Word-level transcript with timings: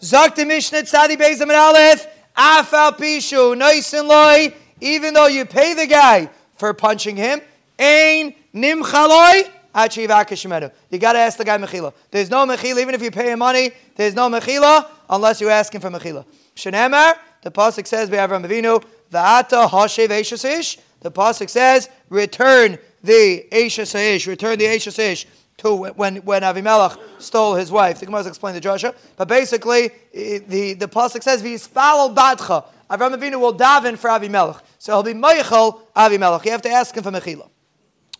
Zok 0.00 0.34
the 0.34 0.46
Mishnah 0.46 0.82
Tzadi 0.82 1.16
Beis 1.16 1.40
Amid 1.40 1.56
Aleph, 1.56 2.06
Afal 2.36 2.96
Pishu, 2.96 3.56
nice 3.56 3.92
and 3.92 4.08
loy, 4.08 4.54
even 4.80 5.12
though 5.12 5.26
you 5.26 5.44
pay 5.44 5.74
the 5.74 5.86
guy 5.86 6.30
for 6.56 6.72
punching 6.72 7.16
him, 7.16 7.40
Ain 7.78 8.34
Nimchaloi, 8.54 9.48
you 9.72 10.98
got 10.98 11.12
to 11.12 11.18
ask 11.20 11.38
the 11.38 11.44
guy 11.44 11.56
mechila. 11.58 11.92
There's 12.10 12.28
no 12.28 12.44
mechila, 12.44 12.80
even 12.80 12.92
if 12.92 13.02
you 13.02 13.12
pay 13.12 13.30
him 13.30 13.38
money, 13.38 13.70
there's 13.94 14.16
no 14.16 14.28
mechila 14.28 14.88
unless 15.08 15.40
you 15.40 15.48
ask 15.48 15.72
him 15.72 15.80
for 15.80 15.90
mechila. 15.90 16.24
Shenemar, 16.56 17.16
the 17.42 17.52
pasuk 17.52 17.86
says, 17.86 18.10
Be'avram 18.10 18.44
Avinu, 18.44 18.82
Va'ata 19.12 19.68
hashev 19.68 20.10
ish. 20.10 20.78
The 21.00 21.10
pasuk 21.12 21.48
says, 21.48 21.88
return 22.08 22.78
the 23.04 23.46
Eishes 23.52 23.94
ish, 23.94 24.26
return 24.26 24.58
the 24.58 24.64
Eishes 24.64 24.98
ish 24.98 25.26
to 25.60 25.74
when, 25.74 26.16
when 26.16 26.42
Avimelech 26.42 26.98
stole 27.18 27.54
his 27.54 27.70
wife. 27.70 28.00
The 28.00 28.06
Gemara 28.06 28.26
explained 28.26 28.56
to 28.56 28.60
Joshua. 28.60 28.94
But 29.16 29.28
basically, 29.28 29.90
the, 30.12 30.74
the 30.74 30.88
pasuk 30.88 31.22
says, 31.22 31.42
V'yispalal 31.42 32.14
badcha. 32.14 32.66
Avram 32.90 33.16
Avinu 33.16 33.40
will 33.40 33.54
daven 33.54 33.96
for 33.96 34.10
Avimelech. 34.10 34.60
So 34.78 34.92
he'll 34.92 35.02
be 35.02 35.18
Meichel 35.18 35.80
Avimelech. 35.94 36.44
You 36.44 36.50
have 36.50 36.62
to 36.62 36.70
ask 36.70 36.94
him 36.94 37.02
for 37.02 37.10
mechila. 37.10 37.48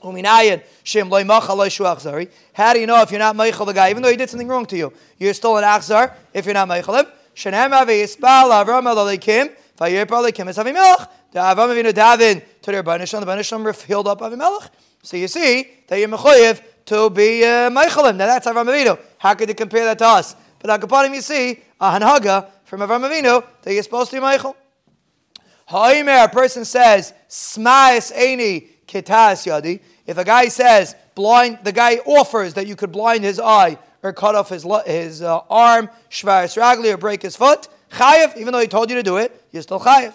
How 0.02 0.12
do 2.72 2.80
you 2.80 2.86
know 2.86 3.02
if 3.02 3.10
you're 3.10 3.18
not 3.18 3.36
Meichel 3.36 3.66
the 3.66 3.72
guy, 3.74 3.90
even 3.90 4.02
though 4.02 4.10
he 4.10 4.16
did 4.16 4.30
something 4.30 4.48
wrong 4.48 4.64
to 4.66 4.76
you? 4.76 4.92
You're 5.18 5.34
still 5.34 5.58
an 5.58 5.64
Achzar 5.64 6.14
if 6.32 6.46
you're 6.46 6.54
not 6.54 6.68
Meichel 6.68 7.00
him. 7.00 7.06
Shenem 7.34 7.72
Avi 7.72 7.92
Yispal 7.92 8.64
Avram 8.64 8.84
Alekim, 8.84 9.54
Vayir 9.78 10.06
Alekim 10.06 10.48
is 10.48 10.56
Avimelech. 10.56 11.06
The 11.32 11.40
Avram 11.40 11.68
Avinu 11.68 11.92
Davin 11.92 12.42
to 12.62 12.70
their 12.72 12.82
Banisham, 12.82 13.20
the 13.20 13.26
Banisham 13.26 13.74
filled 13.74 14.08
up 14.08 14.20
Avimelech. 14.20 14.70
So 15.02 15.16
you 15.16 15.28
see 15.28 15.68
that 15.88 15.98
you're 15.98 16.08
Mechoyev 16.08 16.62
to 16.86 17.10
be 17.10 17.44
uh, 17.44 17.70
Meichel 17.70 18.10
him. 18.10 18.16
Now 18.16 18.26
that's 18.26 18.46
Avram 18.46 18.66
Avinu. 18.66 18.98
How 19.18 19.34
could 19.34 19.48
you 19.48 19.54
compare 19.54 19.84
that 19.84 19.98
to 19.98 20.06
us? 20.06 20.36
But 20.58 20.80
Akapanim 20.80 21.14
you 21.14 21.20
see 21.20 21.60
a 21.80 21.90
Hanhaga 21.90 22.48
from 22.64 22.80
Avram 22.80 23.08
Avinu 23.08 23.44
that 23.62 23.72
you're 23.72 23.82
supposed 23.82 24.10
to 24.10 24.16
be 24.16 24.22
Meichel. 24.22 24.54
Ha'imeh, 25.66 26.24
a 26.24 26.28
person 26.28 26.64
says, 26.64 27.14
Smais 27.28 28.12
Eini 28.12 28.66
Kitas 28.88 29.46
Yadi. 29.46 29.80
If 30.04 30.18
a 30.18 30.24
guy 30.24 30.48
says, 30.48 30.96
blind, 31.14 31.60
the 31.62 31.70
guy 31.70 31.98
offers 31.98 32.54
that 32.54 32.66
you 32.66 32.74
could 32.74 32.90
blind 32.90 33.22
his 33.22 33.38
eye 33.38 33.78
or 34.02 34.12
cut 34.12 34.34
off 34.34 34.48
his, 34.48 34.66
his 34.86 35.22
uh, 35.22 35.38
arm, 35.48 35.88
shvaris 36.10 36.60
ragli, 36.60 36.92
or 36.92 36.96
break 36.96 37.22
his 37.22 37.36
foot, 37.36 37.68
chayiv, 37.90 38.36
even 38.36 38.52
though 38.52 38.60
he 38.60 38.66
told 38.66 38.90
you 38.90 38.96
to 38.96 39.02
do 39.02 39.18
it, 39.18 39.44
you're 39.52 39.62
still 39.62 39.78
chayiv. 39.78 40.14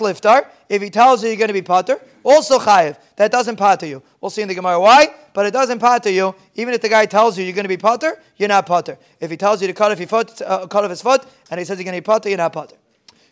Liftar, 0.00 0.46
if 0.68 0.82
he 0.82 0.90
tells 0.90 1.22
you 1.22 1.28
you're 1.28 1.38
going 1.38 1.48
to 1.48 1.54
be 1.54 1.62
potter, 1.62 2.00
also 2.22 2.58
chayiv. 2.58 2.96
That 3.16 3.32
doesn't 3.32 3.56
pater 3.56 3.86
you. 3.86 4.02
We'll 4.20 4.30
see 4.30 4.42
in 4.42 4.48
the 4.48 4.54
Gemara 4.54 4.80
why, 4.80 5.14
but 5.32 5.46
it 5.46 5.52
doesn't 5.52 5.80
pater 5.80 6.10
you. 6.10 6.34
Even 6.54 6.74
if 6.74 6.80
the 6.80 6.88
guy 6.88 7.06
tells 7.06 7.38
you 7.38 7.44
you're 7.44 7.54
going 7.54 7.64
to 7.64 7.68
be 7.68 7.76
potter, 7.76 8.20
you're 8.36 8.48
not 8.48 8.66
potter. 8.66 8.98
If 9.20 9.30
he 9.30 9.36
tells 9.36 9.60
you 9.60 9.68
to 9.68 9.74
cut 9.74 9.90
off, 9.90 9.98
your 9.98 10.08
foot, 10.08 10.40
uh, 10.42 10.66
cut 10.66 10.84
off 10.84 10.90
his 10.90 11.02
foot, 11.02 11.24
and 11.50 11.58
he 11.58 11.64
says 11.64 11.78
you're 11.78 11.84
going 11.84 11.96
to 11.96 12.02
be 12.02 12.04
potter, 12.04 12.28
you're 12.28 12.38
not 12.38 12.52
potter. 12.52 12.76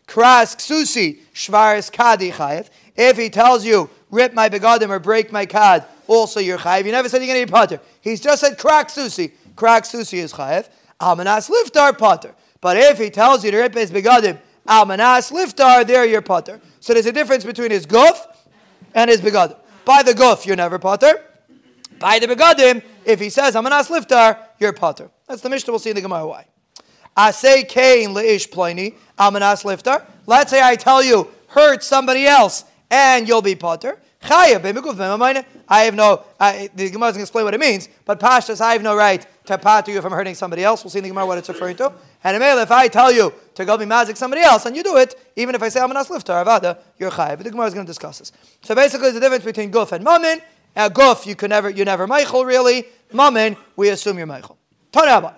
Kras 0.07 0.57
ksusi 0.57 1.19
shvaris 1.35 1.93
kadi 1.93 2.31
chayiv. 2.31 2.69
If 2.97 3.17
he 3.17 3.29
tells 3.29 3.65
you 3.65 3.91
rip 4.11 4.33
my 4.33 4.49
begadim 4.49 4.89
or 4.89 4.99
break 4.99 5.33
my 5.33 5.47
kad, 5.47 5.85
also 6.07 6.41
you're 6.41 6.59
chayiv. 6.59 6.87
You 6.87 6.93
never 6.93 7.09
said 7.09 7.19
you're 7.19 7.35
going 7.35 7.45
to 7.45 7.47
be 7.47 7.53
potter. 7.53 7.81
He's 8.01 8.21
just 8.21 8.41
said 8.41 8.59
crack 8.59 8.89
susi. 8.89 9.33
Crack 9.57 9.85
susi 9.85 10.21
is 10.21 10.33
chayiv. 10.33 10.69
Almanas 11.01 11.51
liftar 11.51 11.97
potter. 11.99 12.35
But 12.61 12.77
if 12.77 12.99
he 12.99 13.11
tells 13.11 13.45
you 13.45 13.51
to 13.51 13.59
rip 13.59 13.75
his 13.75 13.91
begadim, 13.91 14.39
almanas 14.67 15.33
liftar, 15.33 15.87
there 15.87 16.05
you're 16.05 16.23
potter. 16.23 16.61
So 16.81 16.93
there's 16.93 17.07
a 17.07 17.13
difference 17.13 17.45
between 17.45 17.71
his 17.71 17.87
guf 17.87 18.27
and 18.95 19.11
his 19.11 19.21
begadim. 19.21 19.57
By 19.85 20.03
the 20.03 20.13
guf, 20.13 20.47
you're 20.47 20.57
never 20.57 20.79
potter. 20.79 21.25
By 21.99 22.19
the 22.19 22.27
begadim, 22.27 22.83
if 23.05 23.21
he 23.21 23.31
says 23.31 23.55
almanas 23.55 23.89
liftar, 23.89 24.39
you're 24.59 24.73
potter. 24.73 25.11
That's 25.29 25.41
the 25.41 25.51
Mishnah. 25.51 25.73
We'll 25.73 25.79
see 25.79 25.91
in 25.91 25.97
the 25.97 26.03
Gemara 26.03 26.27
why. 26.27 26.47
I 27.17 27.31
say 27.31 27.65
kain 27.65 28.13
leish 28.13 28.51
pliny 28.51 28.95
almanas 29.19 29.65
liftar. 29.65 30.05
Let's 30.27 30.51
say 30.51 30.61
I 30.63 30.77
tell 30.77 31.03
you 31.03 31.31
hurt 31.49 31.83
somebody 31.83 32.27
else 32.27 32.65
and 32.91 33.27
you'll 33.27 33.43
be 33.43 33.55
potter. 33.55 33.99
I 35.69 35.83
have 35.83 35.95
no, 35.95 36.25
I, 36.39 36.71
the 36.75 36.91
Gemara 36.91 37.09
doesn't 37.09 37.23
explain 37.23 37.45
what 37.45 37.55
it 37.55 37.61
means, 37.61 37.89
but 38.05 38.21
Pashtas, 38.21 38.61
I 38.61 38.73
have 38.73 38.83
no 38.83 38.95
right 38.95 39.27
to 39.47 39.59
pater 39.59 39.91
you 39.91 40.01
from 40.01 40.13
hurting 40.13 40.35
somebody 40.35 40.63
else. 40.63 40.85
We'll 40.85 40.91
see 40.91 40.99
in 40.99 41.05
the 41.05 41.11
Gemara 41.11 41.27
what 41.27 41.39
it's 41.39 41.49
referring 41.49 41.77
to. 41.77 41.93
And 42.23 42.43
if 42.43 42.71
I 42.71 42.89
tell 42.89 43.13
you 43.13 43.33
to 43.55 43.65
go 43.65 43.77
be 43.77 43.85
mazik 43.85 44.17
somebody 44.17 44.43
else 44.43 44.67
and 44.67 44.77
you 44.77 44.83
do 44.83 44.97
it, 44.97 45.15
even 45.35 45.55
if 45.55 45.63
I 45.63 45.69
say 45.69 45.81
I'm 45.81 45.91
an 45.91 45.97
asliftar 45.97 46.45
avada, 46.45 46.79
you're 46.99 47.11
chayiv. 47.11 47.43
The 47.43 47.51
Gemara 47.51 47.67
is 47.67 47.75
going 47.75 47.87
to 47.87 47.91
discuss 47.91 48.19
this. 48.19 48.33
So 48.63 48.75
basically, 48.75 49.11
the 49.11 49.21
difference 49.21 49.45
between 49.45 49.73
guf 49.73 49.93
and 49.93 50.05
mammon. 50.05 50.41
Now, 50.75 50.89
guf, 50.89 51.27
you 51.27 51.35
can 51.35 51.51
never, 51.51 51.71
you 51.71 51.85
never 51.85 52.07
meichel 52.07 52.45
really. 52.45 52.87
Mammon, 53.13 53.57
we 53.77 53.89
assume 53.89 54.19
you're. 54.19 54.29
Tanabah. 54.93 55.35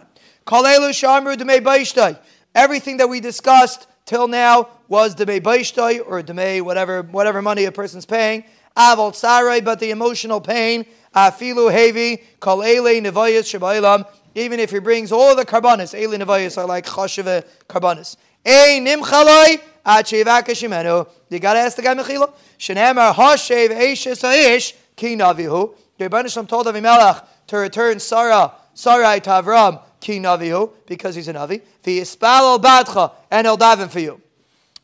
Kalelu 0.47 0.91
shamru 0.91 1.37
demei 1.37 2.19
Everything 2.55 2.97
that 2.97 3.09
we 3.09 3.21
discussed 3.21 3.87
till 4.05 4.27
now 4.27 4.69
was 4.89 5.15
the 5.15 5.27
Baishtai 5.27 6.01
or 6.05 6.23
the 6.23 6.61
whatever 6.63 7.03
whatever 7.03 7.43
money 7.43 7.65
a 7.65 7.73
person's 7.73 8.07
paying. 8.07 8.45
Avol 8.79 9.15
sarai, 9.15 9.61
but 9.61 9.81
the 9.81 9.91
emotional 9.91 10.41
pain. 10.41 10.87
Afilu 11.15 11.73
hevi 11.73 12.23
kol 12.39 12.63
ele 12.63 13.01
nevayas 13.01 13.59
shabaylam. 13.59 14.07
Even 14.35 14.61
if 14.61 14.71
he 14.71 14.79
brings 14.79 15.11
all 15.11 15.35
the 15.35 15.45
karbanis, 15.45 15.95
ele 16.01 16.17
nevayas 16.17 16.57
are 16.57 16.67
like 16.67 16.87
chashiva 16.87 17.45
karbanis. 17.69 18.17
Ei 18.47 18.79
nimchaloi 18.81 19.61
achivaka 19.85 20.51
shimenu. 20.51 21.09
You 21.29 21.41
got 21.41 21.55
to 21.55 21.59
ask 21.59 21.77
the 21.77 21.83
guy 21.83 21.95
mechila. 21.95 22.33
Shenemar 22.59 23.15
hashev 23.15 23.71
eishes 23.71 24.23
haish 24.23 24.75
ki 24.95 25.17
navihu. 25.17 25.75
The 25.99 26.09
Rebbeinu 26.09 26.49
told 26.49 26.67
Avimelech 26.67 27.25
to 27.49 27.57
return 27.57 27.99
Sarah, 27.99 28.53
Sarai 28.75 29.19
to 29.21 29.31
Avram 29.31 29.83
ki 30.01 30.21
navihu, 30.21 30.71
because 30.87 31.17
he's 31.17 31.27
a 31.27 31.35
navi. 31.35 31.61
V'yispal 31.83 32.63
badcha, 32.63 33.13
and 33.31 33.47
he'll 33.47 33.59
daven 33.59 33.89
for 33.91 33.99
you. 33.99 34.21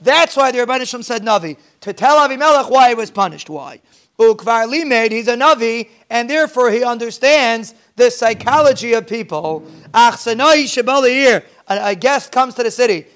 That's 0.00 0.36
why 0.36 0.50
the 0.50 0.58
Rabban 0.58 0.88
Shem 0.88 1.02
said 1.02 1.22
Navi. 1.22 1.56
To 1.82 1.92
tell 1.92 2.16
Avimelech 2.16 2.70
why 2.70 2.88
he 2.90 2.94
was 2.94 3.10
punished. 3.10 3.50
Why? 3.50 3.80
Ukvar 4.18 4.68
Limed, 4.68 5.12
he's 5.12 5.28
a 5.28 5.36
Navi, 5.36 5.88
and 6.10 6.28
therefore 6.28 6.70
he 6.70 6.84
understands 6.84 7.74
the 7.96 8.10
psychology 8.10 8.92
of 8.92 9.06
people. 9.06 9.64
A 9.94 10.12
guest 11.98 12.32
comes 12.32 12.54
to 12.54 12.62
the 12.62 12.70
city. 12.70 13.06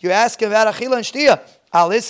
You 0.00 0.10
ask 0.10 0.40
him 0.40 0.50
about 0.50 0.74
achila 0.74 0.96
and 0.96 1.04
shtia. 1.04 1.40
Eh, 1.74 2.00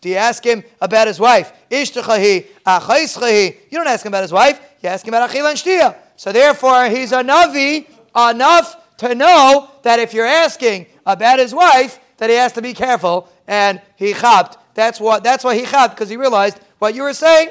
Do 0.00 0.08
you 0.08 0.16
ask 0.16 0.44
him 0.44 0.64
about 0.80 1.06
his 1.06 1.20
wife? 1.20 1.52
You 1.70 1.86
don't 1.86 3.86
ask 3.86 4.04
him 4.04 4.10
about 4.10 4.22
his 4.22 4.32
wife. 4.32 4.60
You 4.82 4.88
ask 4.88 5.06
him 5.06 5.14
about 5.14 5.30
achila 5.30 5.50
and 5.50 5.58
shtia. 5.58 5.94
So 6.16 6.32
therefore, 6.32 6.86
he's 6.86 7.12
a 7.12 7.22
navi 7.22 7.86
enough 8.14 8.76
to 9.00 9.14
know 9.14 9.70
that 9.82 9.98
if 9.98 10.14
you're 10.14 10.26
asking 10.26 10.86
about 11.04 11.38
his 11.38 11.54
wife, 11.54 11.98
that 12.18 12.30
he 12.30 12.36
has 12.36 12.52
to 12.52 12.62
be 12.62 12.74
careful, 12.74 13.28
and 13.46 13.80
he 13.96 14.12
chapped. 14.12 14.58
That's 14.74 15.00
what. 15.00 15.24
That's 15.24 15.42
why 15.42 15.56
he 15.56 15.64
chapped 15.64 15.94
because 15.94 16.08
he 16.08 16.16
realized 16.16 16.60
what 16.78 16.94
you 16.94 17.02
were 17.02 17.14
saying. 17.14 17.50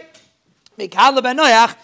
Benayach 0.78 1.76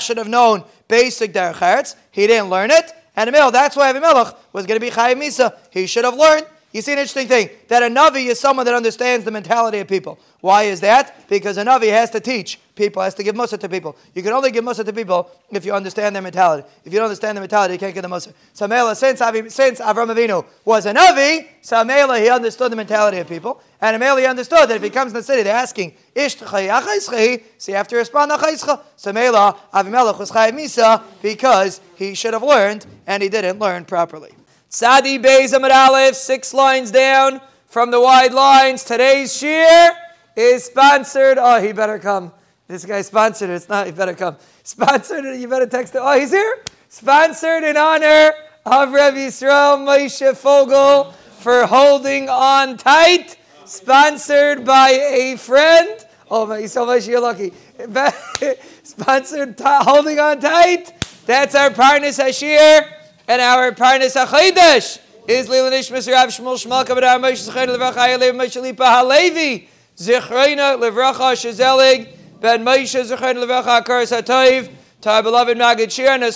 should 0.00 0.16
have 0.16 0.28
known 0.28 0.64
basic 0.88 1.32
derech 1.32 1.94
He 2.10 2.26
didn't 2.26 2.50
learn 2.50 2.70
it, 2.70 2.92
and 3.14 3.28
Emil, 3.28 3.50
that's 3.50 3.76
why 3.76 3.92
Avimelech 3.92 4.34
was 4.52 4.66
going 4.66 4.80
to 4.80 4.84
be 4.84 4.90
Chayiv 4.90 5.16
Misa. 5.16 5.56
He 5.70 5.86
should 5.86 6.04
have 6.04 6.16
learned. 6.16 6.46
You 6.76 6.82
see 6.82 6.92
an 6.92 6.98
interesting 6.98 7.26
thing 7.26 7.48
that 7.68 7.82
a 7.82 7.86
Navi 7.86 8.26
is 8.26 8.38
someone 8.38 8.66
that 8.66 8.74
understands 8.74 9.24
the 9.24 9.30
mentality 9.30 9.78
of 9.78 9.88
people. 9.88 10.18
Why 10.42 10.64
is 10.64 10.80
that? 10.82 11.26
Because 11.26 11.56
a 11.56 11.64
Navi 11.64 11.88
has 11.88 12.10
to 12.10 12.20
teach 12.20 12.60
people, 12.74 13.00
has 13.00 13.14
to 13.14 13.22
give 13.22 13.34
Musa 13.34 13.56
to 13.56 13.66
people. 13.66 13.96
You 14.14 14.22
can 14.22 14.34
only 14.34 14.50
give 14.50 14.62
Musa 14.62 14.84
to 14.84 14.92
people 14.92 15.30
if 15.50 15.64
you 15.64 15.72
understand 15.72 16.14
their 16.14 16.20
mentality. 16.20 16.68
If 16.84 16.92
you 16.92 16.98
don't 16.98 17.06
understand 17.06 17.38
their 17.38 17.40
mentality, 17.40 17.72
you 17.72 17.78
can't 17.78 17.94
give 17.94 18.02
the 18.02 18.10
Musa. 18.10 18.34
So 18.52 18.68
Mela, 18.68 18.94
since, 18.94 19.22
Avi, 19.22 19.48
since 19.48 19.80
Avram 19.80 20.14
Avinu 20.14 20.44
was 20.66 20.84
a 20.84 20.92
Navi, 20.92 21.46
so 21.62 21.82
Mela, 21.82 22.20
he 22.20 22.28
understood 22.28 22.70
the 22.70 22.76
mentality 22.76 23.20
of 23.20 23.26
people. 23.26 23.58
And 23.80 23.98
Mela, 23.98 24.20
he 24.20 24.26
understood 24.26 24.68
that 24.68 24.76
if 24.76 24.82
he 24.82 24.90
comes 24.90 25.12
in 25.12 25.16
the 25.16 25.22
city, 25.22 25.44
they're 25.44 25.56
asking, 25.56 25.94
Ish 26.14 26.42
ah 26.42 26.98
so 27.00 27.72
you 27.72 27.74
have 27.74 27.88
to 27.88 27.96
respond, 27.96 28.32
ah 28.32 28.82
So 28.96 29.14
Mela, 29.14 29.58
Avimelech 29.72 30.18
was 30.18 30.30
Misa 30.30 31.02
because 31.22 31.80
he 31.94 32.12
should 32.12 32.34
have 32.34 32.42
learned 32.42 32.84
and 33.06 33.22
he 33.22 33.30
didn't 33.30 33.58
learn 33.58 33.86
properly. 33.86 34.34
Sadi 34.68 35.18
Beis 35.18 35.52
Amid 35.52 35.70
Aleph, 35.70 36.16
six 36.16 36.52
lines 36.52 36.90
down 36.90 37.40
from 37.66 37.92
the 37.92 38.00
wide 38.00 38.34
lines. 38.34 38.82
Today's 38.82 39.34
shear 39.34 39.92
is 40.34 40.64
sponsored. 40.64 41.38
Oh, 41.38 41.62
he 41.62 41.72
better 41.72 41.98
come. 42.00 42.32
This 42.66 42.84
guy 42.84 43.02
sponsored 43.02 43.50
it. 43.50 43.54
It's 43.54 43.68
not, 43.68 43.86
he 43.86 43.92
better 43.92 44.14
come. 44.14 44.36
Sponsored 44.64 45.24
it. 45.24 45.38
You 45.38 45.46
better 45.46 45.66
text 45.66 45.94
him. 45.94 46.02
Oh, 46.04 46.18
he's 46.18 46.32
here? 46.32 46.64
Sponsored 46.88 47.62
in 47.62 47.76
honor 47.76 48.32
of 48.66 48.92
Rabbi 48.92 49.18
Yisrael 49.18 49.78
Moshe 49.78 50.36
Fogel 50.36 51.12
for 51.38 51.64
holding 51.66 52.28
on 52.28 52.76
tight. 52.76 53.38
Sponsored 53.64 54.64
by 54.64 54.90
a 54.90 55.36
friend. 55.36 56.04
Oh, 56.28 56.44
my, 56.44 56.66
so 56.66 56.84
much 56.84 57.06
you're 57.06 57.20
lucky. 57.20 57.52
Sponsored, 58.82 59.56
t- 59.56 59.64
holding 59.64 60.18
on 60.18 60.40
tight. 60.40 60.92
That's 61.24 61.54
our 61.54 61.70
Parnas 61.70 62.20
Hashir 62.20 62.92
and 63.28 63.42
our 63.42 63.72
Parnas 63.72 64.14
HaChodesh 64.14 65.00
is 65.26 65.48
Lila 65.48 65.70
Nishmas 65.70 66.10
Rav 66.10 66.28
Shmuel 66.28 66.64
Shmuel 66.64 66.84
Kabadar 66.84 67.18
Moshe 67.18 67.50
Zechreina 67.50 67.76
Levracha 67.76 68.16
Yalev 68.16 68.32
Moshe 68.32 68.62
Lipa 68.62 68.84
Halevi 68.84 69.68
Zechreina 69.96 70.78
Levracha 70.78 71.32
Shazelig 71.34 72.08
Ben 72.40 72.64
Moshe 72.64 73.04
Zechreina 73.04 73.44
Levracha 73.44 73.82
Akaras 73.82 74.16
HaToiv 74.16 74.70
to 75.00 75.10
our 75.10 75.22
beloved 75.22 75.58
Magid 75.58 75.90
Shir 75.90 76.06
and 76.06 76.34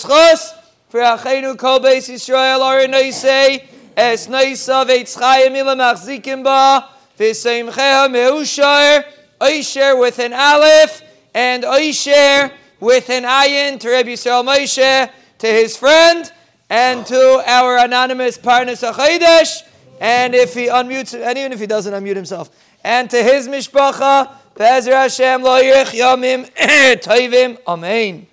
for 0.89 1.01
Achenu 1.01 1.57
Kol 1.57 1.79
Beis 1.79 2.11
Yisrael 2.11 2.61
Or 2.61 2.87
Noisei 2.89 3.65
Es 3.97 4.27
Noisav 4.27 4.89
Eitz 4.89 5.17
Chayim 5.17 5.57
Ila 5.57 5.77
Machzikim 5.77 6.43
Ba 6.43 6.89
V'Seimcheha 7.17 8.09
Meushar 8.11 9.05
Oisher 9.41 9.97
with 9.97 10.19
an 10.19 10.33
Aleph 10.33 11.03
and 11.35 11.65
Oisher 11.65 12.51
with 12.81 13.09
an 13.11 13.23
Ayin 13.23 13.79
to 13.79 13.91
Rabbi 13.91 14.11
Yisrael 14.11 14.45
Moshe 14.45 15.11
to 15.39 15.47
his 15.47 15.77
friend 15.77 16.33
and 16.71 17.05
to 17.05 17.43
our 17.47 17.79
anonymous 17.79 18.39
Parnas 18.39 18.89
HaChodesh 18.89 19.65
and 20.01 20.35
if 20.35 20.55
he 20.55 20.69
unmutes, 20.69 21.15
and 21.15 21.37
even 21.37 21.53
if 21.53 21.61
he 21.61 21.67
doesn't 21.67 21.93
unmute 21.93 22.17
himself, 22.17 22.49
and 22.83 23.11
to 23.11 23.23
his 23.23 23.47
mishpacha, 23.47 24.33
Be'ezer 24.57 24.95
Hashem 24.95 25.43
lo 25.43 25.61
yirich 25.61 25.99
yomim 25.99 26.51
toivim, 27.03 27.59
amen. 27.67 28.27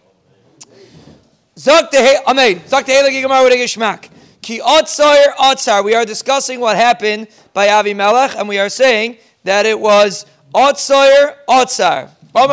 Zok 1.55 1.89
te 1.89 1.97
amen. 2.25 2.59
Zok 2.61 2.85
te 2.85 2.93
hele 2.93 3.09
gigamar 3.09 3.43
with 3.43 3.53
a 3.53 3.57
geschmack. 3.57 4.09
Ki 4.41 4.59
otzar 4.59 5.33
otzar. 5.37 5.83
We 5.83 5.95
are 5.95 6.05
discussing 6.05 6.59
what 6.59 6.77
happened 6.77 7.27
by 7.53 7.67
Avimelech, 7.67 8.35
and 8.35 8.47
we 8.47 8.59
are 8.59 8.69
saying 8.69 9.17
that 9.43 9.65
it 9.65 9.79
was 9.79 10.25
otzar 10.53 11.35
otzar. 11.49 12.09
What 12.31 12.51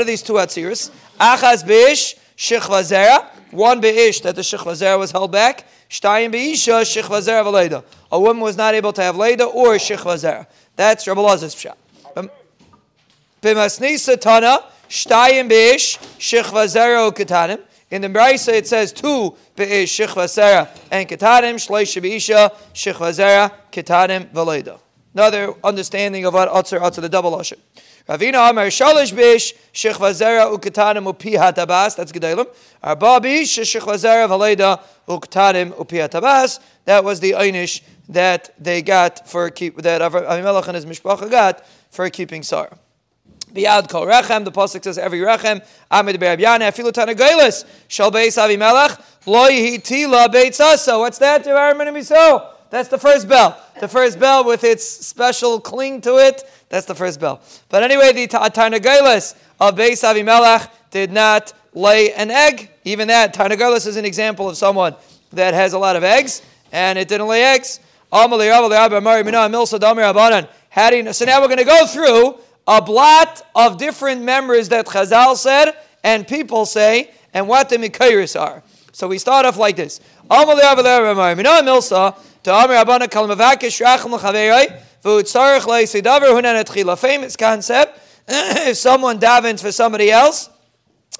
are 0.00 0.04
these 0.04 0.22
two 0.22 0.34
atziris? 0.34 0.90
Achaz 1.18 1.66
bish 1.66 2.16
shichva 2.36 2.82
zera. 2.82 3.26
One 3.50 3.82
beish 3.82 4.22
that 4.22 4.36
the 4.36 4.42
shichva 4.42 4.72
zera 4.72 4.98
was 4.98 5.10
held 5.10 5.32
back. 5.32 5.66
Shtayim 5.88 6.32
beisha 6.32 6.82
shichva 6.82 7.20
zera 7.20 7.44
v'leida. 7.44 7.84
A 8.12 8.20
woman 8.20 8.42
was 8.42 8.56
not 8.56 8.74
able 8.74 8.92
to 8.92 9.02
have 9.02 9.16
leida 9.16 9.52
or 9.52 9.74
shichva 9.74 10.14
zera. 10.14 10.46
That's 10.76 11.06
Rabbi 11.06 11.20
Lazar's 11.20 11.54
pshat. 11.54 11.74
Um, 12.16 12.30
B'masnisa 13.42 14.20
tana 14.20 14.64
shtayim 14.88 15.50
beish 15.50 15.98
shichva 16.18 16.66
zera 16.66 17.10
ketanim. 17.10 17.60
In 17.90 18.02
the 18.02 18.08
Brisa 18.08 18.52
it 18.52 18.68
says 18.68 18.92
two 18.92 19.34
beish 19.56 19.84
shichva 19.84 20.26
zera 20.26 20.68
and 20.92 21.08
ketanim 21.08 21.56
shleisha 21.56 22.00
beisha 22.00 22.54
shichva 22.72 23.10
zera 23.10 23.52
ketanim 23.72 24.30
v'leida. 24.32 24.78
Another 25.12 25.54
understanding 25.64 26.24
of 26.24 26.34
what 26.34 26.48
Atzer 26.48 26.78
Atzer 26.80 27.00
the 27.00 27.08
double 27.08 27.34
usher. 27.34 27.56
Ravina 28.08 28.50
Amar 28.50 28.66
Shalish 28.66 29.14
Bish 29.14 29.54
Shechva 29.72 30.12
Zera 30.12 30.52
Ukatanim 30.52 31.12
Upi 31.12 31.34
Hatabas. 31.34 31.96
That's 31.96 32.12
Gedalim. 32.12 32.46
Arba 32.82 33.20
Bish 33.20 33.58
Shechva 33.58 33.94
Zera 33.94 34.28
Valeda 34.28 34.80
Ukatanim 35.06 35.72
Upi 35.72 36.08
Hatabas. 36.08 36.60
That 36.84 37.04
was 37.04 37.20
the 37.20 37.32
Einish 37.32 37.82
that 38.08 38.52
they 38.58 38.82
got 38.82 39.28
for 39.28 39.50
keep 39.50 39.76
that 39.82 40.00
Avimelech 40.00 40.66
and 40.66 40.74
his 40.74 40.86
mishpacha 40.86 41.30
got 41.30 41.64
for 41.90 42.08
keeping 42.10 42.42
Sarah. 42.42 42.76
Biad 43.52 43.88
kol 43.88 44.06
rechem. 44.06 44.44
The 44.44 44.52
pasuk 44.52 44.84
says 44.84 44.98
every 44.98 45.20
rechem. 45.20 45.64
Amid 45.90 46.20
be'abyane 46.20 46.60
afilu 46.60 46.92
tanagailis. 46.92 47.64
Shal 47.88 48.10
beis 48.10 48.38
Avimelech 48.38 49.00
lo 49.26 49.48
yihitila 49.48 50.28
beitzasa. 50.28 50.98
What's 50.98 51.18
that? 51.18 51.44
so. 52.04 52.50
That's 52.70 52.88
the 52.88 52.98
first 52.98 53.28
bell. 53.28 53.60
The 53.80 53.88
first 53.88 54.18
bell 54.18 54.44
with 54.44 54.64
its 54.64 54.84
special 54.84 55.60
cling 55.60 56.00
to 56.02 56.18
it. 56.18 56.42
That's 56.68 56.86
the 56.86 56.94
first 56.94 57.20
bell. 57.20 57.40
But 57.68 57.82
anyway, 57.82 58.12
the 58.12 58.28
Tarnagailis 58.28 59.34
of 59.58 59.74
Beis 59.74 60.04
Avimelech 60.04 60.70
did 60.90 61.10
not 61.12 61.52
lay 61.74 62.12
an 62.12 62.30
egg. 62.30 62.70
Even 62.84 63.08
that, 63.08 63.34
Tarnagailis 63.34 63.86
is 63.86 63.96
an 63.96 64.04
example 64.04 64.48
of 64.48 64.56
someone 64.56 64.94
that 65.32 65.52
has 65.54 65.72
a 65.72 65.78
lot 65.78 65.96
of 65.96 66.04
eggs 66.04 66.42
and 66.72 66.98
it 66.98 67.08
didn't 67.08 67.26
lay 67.26 67.42
eggs. 67.42 67.80
So 68.12 68.26
now 68.26 68.30
we're 71.40 71.48
going 71.48 71.58
to 71.58 71.64
go 71.64 71.86
through 71.86 72.38
a 72.66 72.82
blot 72.82 73.42
of 73.54 73.78
different 73.78 74.22
members 74.22 74.68
that 74.68 74.86
Chazal 74.86 75.36
said 75.36 75.74
and 76.04 76.26
people 76.26 76.66
say 76.66 77.10
and 77.34 77.48
what 77.48 77.68
the 77.68 77.76
Mikairis 77.76 78.40
are. 78.40 78.62
So 78.92 79.08
we 79.08 79.18
start 79.18 79.46
off 79.46 79.56
like 79.56 79.76
this. 79.76 80.00
Famous 82.42 82.96
concept. 87.36 88.00
if 88.28 88.76
someone 88.76 89.18
davens 89.18 89.60
for 89.60 89.72
somebody 89.72 90.10
else 90.10 90.48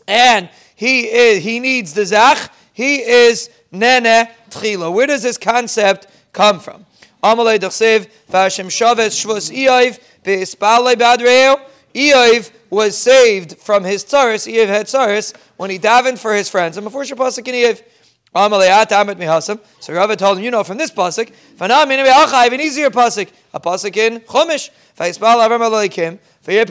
and 0.07 0.49
he 0.77 1.09
is, 1.09 1.43
he 1.43 1.61
needs 1.61 1.93
the 1.93 2.07
zach, 2.07 2.53
he 2.73 3.03
is 3.03 3.51
nene 3.73 4.29
tchila. 4.49 4.93
Where 4.93 5.07
does 5.07 5.23
this 5.23 5.37
concept 5.37 6.07
come 6.33 6.61
from? 6.61 6.87
Amalei 7.23 7.59
dachsev 7.59 8.09
v'Hashem 8.31 8.71
shaves 8.71 9.23
shvus 9.23 9.51
Eiv 9.51 9.99
be'ispalei 10.23 10.95
badreo. 10.95 11.61
Eiv 11.95 12.51
was 12.71 12.97
saved 12.97 13.59
from 13.59 13.85
his 13.85 14.05
tzaris. 14.05 14.51
Eiv 14.51 14.69
had 14.69 14.87
tzaris 14.87 15.35
when 15.57 15.71
he 15.71 15.79
davened 15.79 16.19
for 16.19 16.35
his 16.35 16.49
friends. 16.49 16.77
And 16.77 16.85
before 16.85 17.05
Shabbos 17.05 17.39
Eiv, 17.39 17.83
so 18.33 19.93
Rava 19.93 20.17
told 20.17 20.39
him, 20.39 20.45
you 20.45 20.51
know 20.51 20.63
from 20.63 20.79
this 20.79 20.91
pasuk, 20.91 21.33
an 21.61 22.61
easier 22.61 22.91
pasuk, 22.91 23.29
a 23.53 23.59
pasuk 23.59 23.97
in 23.97 24.21
Chumash. 24.21 24.71
Eh, 24.99 26.63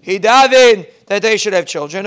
he 0.00 0.18
davened 0.18 0.86
that 1.06 1.22
they 1.22 1.36
should 1.36 1.52
have 1.52 1.66
children. 1.66 2.06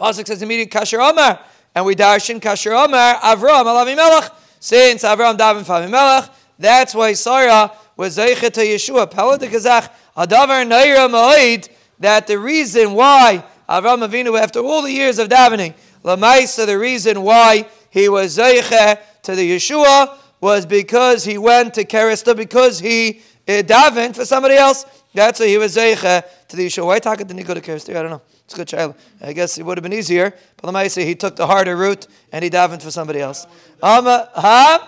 Pasuk 0.00 0.26
says 0.26 0.40
immediate 0.40 0.70
kasher 0.70 0.98
Omar, 0.98 1.38
and 1.74 1.84
we 1.84 1.94
darshan 1.94 2.40
kasher 2.40 2.72
Omar 2.72 3.16
Avram 3.16 3.66
alavimelech. 3.66 4.30
Since 4.58 5.04
Avram 5.04 5.36
davened 5.36 5.66
for 5.66 5.74
Avimelech, 5.74 6.30
that's 6.58 6.94
why 6.94 7.12
Sarah 7.12 7.72
was 7.96 8.16
zeichet 8.16 8.52
to 8.52 8.60
Yeshua. 8.60 9.10
Pella 9.10 9.38
de 9.38 9.46
Kazach, 9.48 9.90
Adavar 10.16 10.66
Naira 10.66 11.08
Ma'id, 11.10 11.68
that 12.00 12.26
the 12.26 12.38
reason 12.38 12.94
why 12.94 13.44
Avram 13.68 14.06
Avinu, 14.06 14.38
after 14.38 14.60
all 14.60 14.82
the 14.82 14.90
years 14.90 15.18
of 15.18 15.28
davening, 15.28 15.74
Lamaisa, 16.02 16.66
the 16.66 16.78
reason 16.78 17.22
why 17.22 17.68
he 17.90 18.08
was 18.08 18.36
Zeiche 18.36 18.98
to 19.22 19.34
the 19.36 19.56
Yeshua 19.56 20.16
was 20.40 20.66
because 20.66 21.24
he 21.24 21.38
went 21.38 21.74
to 21.74 21.84
Kerista, 21.84 22.36
because 22.36 22.80
he 22.80 23.20
uh, 23.46 23.62
davened 23.62 24.16
for 24.16 24.24
somebody 24.24 24.56
else. 24.56 24.84
That's 25.12 25.40
why 25.40 25.46
he 25.46 25.58
was 25.58 25.76
Zeiche 25.76 26.24
to 26.48 26.56
the 26.56 26.66
Yeshua. 26.66 26.86
Why 26.86 26.98
talk 26.98 27.18
didn't 27.18 27.38
he 27.38 27.44
go 27.44 27.54
to 27.54 27.60
Kerista? 27.60 27.94
I 27.94 28.02
don't 28.02 28.10
know. 28.10 28.22
It's 28.44 28.54
a 28.54 28.56
good 28.56 28.68
child. 28.68 28.94
I 29.20 29.32
guess 29.32 29.58
it 29.58 29.62
would 29.64 29.76
have 29.78 29.82
been 29.82 29.92
easier. 29.92 30.34
But 30.56 30.72
Lamaisa, 30.72 31.04
he 31.04 31.14
took 31.14 31.36
the 31.36 31.46
harder 31.46 31.76
route 31.76 32.06
and 32.32 32.42
he 32.42 32.50
davened 32.50 32.82
for 32.82 32.90
somebody 32.90 33.20
else. 33.20 33.46
Um, 33.82 34.04
huh? 34.06 34.78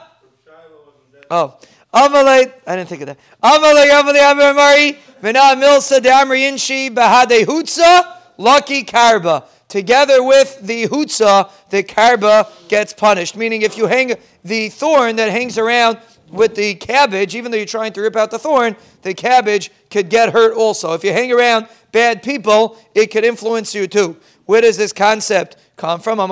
Oh. 1.31 1.59
Amalei, 1.92 2.50
I 2.66 2.76
didn't 2.76 2.88
think 2.88 3.02
of 3.02 3.09
that. 3.09 3.19
Amalei, 3.42 3.90
Amalei, 3.90 4.33
Amalei, 4.33 4.97
Vina 5.23 5.55
Milsa, 5.55 6.00
Damri 6.00 6.41
Inshi, 6.50 6.91
Bahade 6.91 7.45
Hutsa 7.45 8.19
lucky 8.37 8.85
karba. 8.85 9.45
Together 9.69 10.23
with 10.23 10.59
the 10.61 10.87
hutzah, 10.88 11.50
the 11.71 11.83
karba 11.83 12.47
gets 12.69 12.93
punished. 12.93 13.37
Meaning, 13.37 13.62
if 13.62 13.79
you 13.79 13.87
hang 13.87 14.14
the 14.45 14.69
thorn 14.69 15.17
that 15.17 15.31
hangs 15.31 15.57
around 15.57 15.99
with 16.29 16.55
the 16.57 16.75
cabbage, 16.75 17.35
even 17.35 17.50
though 17.50 17.57
you're 17.57 17.67
trying 17.67 17.93
to 17.93 18.02
rip 18.02 18.17
out 18.17 18.31
the 18.31 18.38
thorn, 18.38 18.76
the 19.02 19.14
cabbage 19.14 19.71
could 19.91 20.11
get 20.11 20.33
hurt 20.33 20.55
also. 20.55 20.93
If 20.93 21.05
you 21.05 21.12
hang 21.12 21.33
around 21.33 21.69
bad 21.93 22.23
people, 22.23 22.76
it 22.95 23.11
could 23.12 23.25
influence 23.25 23.75
you 23.75 23.87
too. 23.87 24.17
Where 24.45 24.61
does 24.61 24.76
this 24.76 24.93
concept 24.93 25.57
come 25.76 26.00
from? 26.00 26.19
Why 26.19 26.29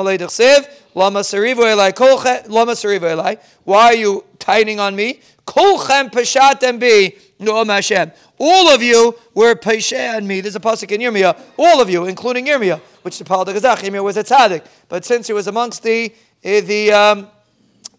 are 3.74 3.94
you 3.94 4.24
tightening 4.38 4.80
on 4.80 4.96
me? 4.96 5.20
Kolchem 5.46 6.10
peshatem 6.10 6.80
bi 6.80 7.16
no 7.40 7.64
Hashem. 7.64 8.12
All 8.38 8.68
of 8.68 8.82
you 8.82 9.16
were 9.34 9.54
peshe 9.54 10.16
on 10.16 10.26
me. 10.26 10.40
There's 10.40 10.56
a 10.56 10.60
pasuk 10.60 10.90
in 10.92 11.00
Yirmiyah. 11.00 11.38
All 11.58 11.80
of 11.80 11.90
you, 11.90 12.06
including 12.06 12.46
Yirmiyah, 12.46 12.80
which 13.02 13.18
the 13.18 13.24
Paul 13.24 13.44
Gazach. 13.44 13.78
Yirmiyah 13.78 14.04
was 14.04 14.16
a 14.16 14.24
tzaddik, 14.24 14.64
but 14.88 15.04
since 15.04 15.26
he 15.26 15.32
was 15.32 15.46
amongst 15.46 15.82
the 15.82 16.12
eh, 16.44 16.60
the 16.60 16.92
um, 16.92 17.28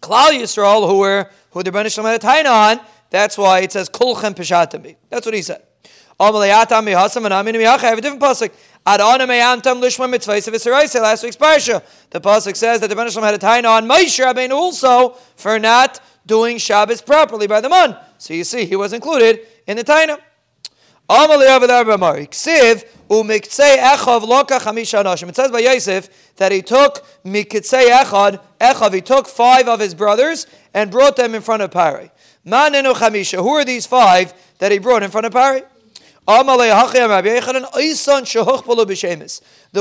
Klal 0.00 0.30
Yisrael 0.30 0.88
who 0.88 0.98
were 0.98 1.28
who 1.50 1.62
the 1.62 1.70
Rebbeinu 1.70 1.92
Shalom 1.92 2.10
had 2.10 2.22
a 2.22 2.26
taina 2.26 2.70
on, 2.70 2.80
that's 3.10 3.36
why 3.36 3.60
it 3.60 3.72
says 3.72 3.88
kulchem 3.88 4.34
peshatem 4.34 4.82
bi. 4.82 4.96
That's 5.10 5.26
what 5.26 5.34
he 5.34 5.42
said. 5.42 5.62
I 6.18 6.26
have 6.26 6.34
a 6.34 8.00
different 8.00 8.22
pasuk. 8.22 8.52
Last 8.84 11.22
week's 11.22 11.36
parsha, 11.36 11.82
the 12.10 12.20
pasuk 12.20 12.56
says 12.56 12.80
that 12.80 12.88
the 12.88 12.94
Rebbeinu 12.94 13.12
Shalom 13.12 13.24
had 13.24 13.34
a 13.34 13.38
taina 13.38 13.70
on 13.70 13.88
Moshe 13.88 14.24
Rabbeinu 14.24 14.52
also 14.52 15.10
for 15.36 15.58
not 15.58 16.00
doing 16.26 16.58
Shabbos 16.58 17.02
properly 17.02 17.46
by 17.46 17.60
the 17.60 17.68
month. 17.68 17.96
So 18.22 18.34
you 18.34 18.44
see, 18.44 18.66
he 18.66 18.76
was 18.76 18.92
included 18.92 19.40
in 19.66 19.76
the 19.76 19.82
Taina. 19.82 20.16
It 25.28 25.34
says 25.36 25.50
by 25.50 25.58
Yosef 25.58 26.36
that 26.36 26.52
he 26.52 26.62
took 26.62 27.04
mikitzei 27.24 27.90
echad, 27.90 28.40
echav, 28.60 28.94
he 28.94 29.00
took 29.00 29.26
five 29.26 29.66
of 29.66 29.80
his 29.80 29.92
brothers 29.94 30.46
and 30.72 30.88
brought 30.88 31.16
them 31.16 31.34
in 31.34 31.42
front 31.42 31.62
of 31.62 31.72
Pari. 31.72 32.12
Chamisha. 32.46 33.42
Who 33.42 33.48
are 33.48 33.64
these 33.64 33.86
five 33.86 34.32
that 34.58 34.70
he 34.70 34.78
brought 34.78 35.02
in 35.02 35.10
front 35.10 35.26
of 35.26 35.32
Pari? 35.32 35.62
The 36.24 36.44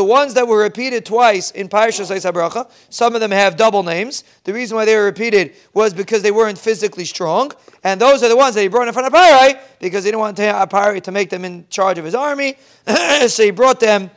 ones 0.03 0.33
that 0.33 0.47
were 0.47 0.57
repeated 0.57 1.05
twice 1.05 1.51
in 1.51 1.69
Parashas 1.69 2.31
Bracha, 2.33 2.67
some 2.89 3.13
of 3.13 3.21
them 3.21 3.29
have 3.29 3.55
double 3.55 3.83
names. 3.83 4.23
The 4.45 4.51
reason 4.51 4.75
why 4.75 4.85
they 4.85 4.95
were 4.95 5.05
repeated 5.05 5.53
was 5.75 5.93
because 5.93 6.23
they 6.23 6.31
weren't 6.31 6.57
physically 6.57 7.05
strong. 7.05 7.51
And 7.83 7.99
those 7.99 8.21
are 8.21 8.29
the 8.29 8.35
ones 8.35 8.53
that 8.55 8.61
he 8.61 8.67
brought 8.67 8.87
in 8.87 8.93
front 8.93 9.07
of 9.07 9.13
Pari 9.13 9.55
because 9.79 10.03
he 10.03 10.11
didn't 10.11 10.19
want 10.19 10.37
Pari 10.37 11.01
to 11.01 11.11
make 11.11 11.29
them 11.29 11.45
in 11.45 11.65
charge 11.69 11.97
of 11.97 12.05
his 12.05 12.13
army. 12.13 12.55
so 13.27 13.43
he 13.43 13.51
brought 13.51 13.79
them 13.79 14.11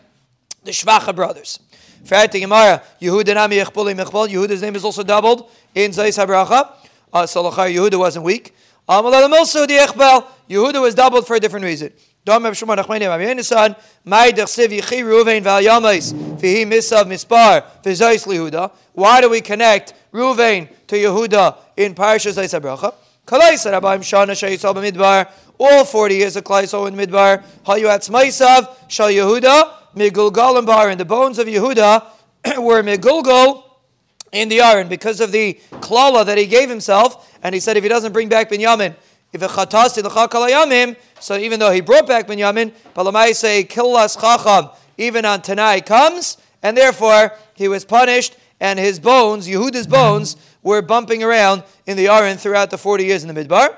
the 0.64 0.70
Shvacha 0.70 1.14
brothers. 1.14 1.60
Yehuda's 2.04 3.30
name 4.60 4.76
is 4.76 4.84
also 4.84 5.02
doubled 5.02 5.50
in 5.74 5.90
Zayis 5.90 6.22
HaBracha. 6.22 6.72
Uh, 7.12 7.26
so 7.26 7.50
Yehuda 7.50 7.98
wasn't 7.98 8.26
weak. 8.26 8.54
Yehuda 8.86 10.82
was 10.82 10.94
doubled 10.94 11.26
for 11.26 11.36
a 11.36 11.40
different 11.40 11.64
reason. 11.64 11.90
Why 12.26 12.38
do 19.20 19.30
we 19.30 19.40
connect 19.40 19.94
Ruvain 20.12 20.68
to 20.86 20.96
Yehuda 20.96 21.56
in 21.76 21.94
Parashas 21.94 22.38
Eis 22.38 22.52
HaBracha? 22.52 22.94
All 23.26 23.40
40 25.84 26.14
years 26.14 26.36
of 26.36 26.44
Klaiso 26.44 26.88
in 26.88 26.94
Midbar. 26.94 27.42
Hayu 27.64 27.86
Atzmaisav 27.86 28.76
Shal 28.88 29.08
Yehuda 29.08 29.72
Migulgal 29.94 30.90
and 30.90 31.00
the 31.00 31.04
bones 31.04 31.38
of 31.38 31.46
Yehuda 31.46 32.04
were 32.58 32.82
Migulgal 32.82 33.62
in 34.32 34.48
the 34.48 34.60
iron 34.60 34.88
because 34.88 35.20
of 35.20 35.32
the 35.32 35.58
klala 35.70 36.26
that 36.26 36.36
he 36.36 36.46
gave 36.46 36.68
himself. 36.68 37.38
And 37.42 37.54
he 37.54 37.60
said 37.60 37.76
if 37.76 37.82
he 37.82 37.88
doesn't 37.88 38.12
bring 38.12 38.28
back 38.28 38.50
Binyamin, 38.50 38.94
if 39.32 39.42
a 39.42 39.46
chatas 39.46 39.96
in 39.96 40.04
the 40.04 40.10
chakalayamim, 40.10 40.96
so 41.20 41.36
even 41.36 41.60
though 41.60 41.70
he 41.70 41.80
brought 41.80 42.06
back 42.06 42.26
Binyamin, 42.26 42.72
Palamai 42.94 43.34
say 43.34 43.64
killas 43.64 44.20
chacham, 44.20 44.70
even 44.98 45.24
on 45.24 45.40
Tanai 45.40 45.80
comes, 45.80 46.36
and 46.62 46.76
therefore 46.76 47.32
he 47.54 47.68
was 47.68 47.84
punished, 47.84 48.36
and 48.60 48.78
his 48.78 48.98
bones, 48.98 49.48
Yehuda's 49.48 49.86
bones, 49.86 50.36
were 50.64 50.82
bumping 50.82 51.22
around 51.22 51.62
in 51.86 51.96
the 51.96 52.08
Aron 52.08 52.36
throughout 52.36 52.70
the 52.70 52.78
40 52.78 53.04
years 53.04 53.22
in 53.22 53.32
the 53.32 53.44
Midbar. 53.44 53.76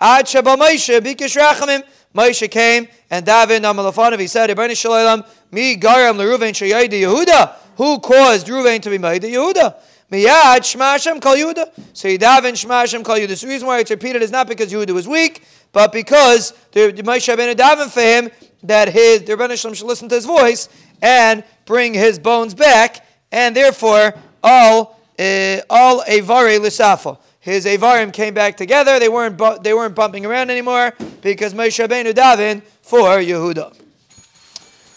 Ad 0.00 0.24
Shabbat 0.24 0.56
Moshe, 0.56 1.00
Bikish 1.00 1.36
Rachamim, 1.36 1.82
Moshe 2.14 2.50
came, 2.50 2.88
and 3.10 3.26
David 3.26 3.62
Amalafanov, 3.62 4.18
he 4.18 4.26
said, 4.26 4.48
Ibn 4.48 4.74
Shalom, 4.74 5.24
Mi 5.52 5.76
Garam 5.76 6.16
Leruven 6.16 6.52
Shayaydi 6.52 7.02
Yehuda, 7.02 7.54
who 7.76 7.98
caused 7.98 8.46
Ruvain 8.46 8.80
to 8.80 8.90
be 8.90 8.98
made 8.98 9.22
Yehuda? 9.22 9.76
Miyad 10.10 10.60
Shmashem 10.60 11.20
Kal 11.20 11.36
Yehuda. 11.36 11.70
So 11.92 12.08
Yidavin 12.08 12.54
Shmashem 12.54 13.04
Kal 13.04 13.18
Yehuda. 13.18 13.40
The 13.40 13.46
reason 13.46 13.66
why 13.66 13.80
it's 13.80 13.90
repeated 13.90 14.22
is 14.22 14.30
not 14.30 14.48
because 14.48 14.72
Yehuda 14.72 14.92
was 14.92 15.06
weak, 15.06 15.44
but 15.72 15.92
because 15.92 16.54
the 16.72 16.92
Moshe 16.92 17.34
Rabbeinu 17.34 17.54
daven 17.54 17.90
for 17.90 18.00
him 18.00 18.30
that 18.62 18.88
his 18.88 19.22
the 19.22 19.56
Shalom 19.56 19.74
should 19.74 19.86
listen 19.86 20.08
to 20.08 20.14
his 20.14 20.24
voice 20.24 20.68
and 21.02 21.44
bring 21.66 21.92
his 21.92 22.18
bones 22.18 22.54
back, 22.54 23.06
and 23.30 23.54
therefore 23.54 24.14
all 24.42 24.97
Uh, 25.18 25.60
all 25.68 26.02
avare 26.04 26.58
lisafa. 26.58 27.18
His 27.40 27.64
avarim 27.64 28.12
came 28.12 28.34
back 28.34 28.56
together. 28.56 28.98
They 28.98 29.08
weren't 29.08 29.36
bu- 29.36 29.58
they 29.62 29.74
weren't 29.74 29.94
bumping 29.94 30.26
around 30.26 30.50
anymore 30.50 30.92
because 31.22 31.54
Moshe 31.54 31.84
Rabbeinu 31.86 32.12
daven 32.12 32.62
for 32.82 33.08
Yehuda. 33.18 33.74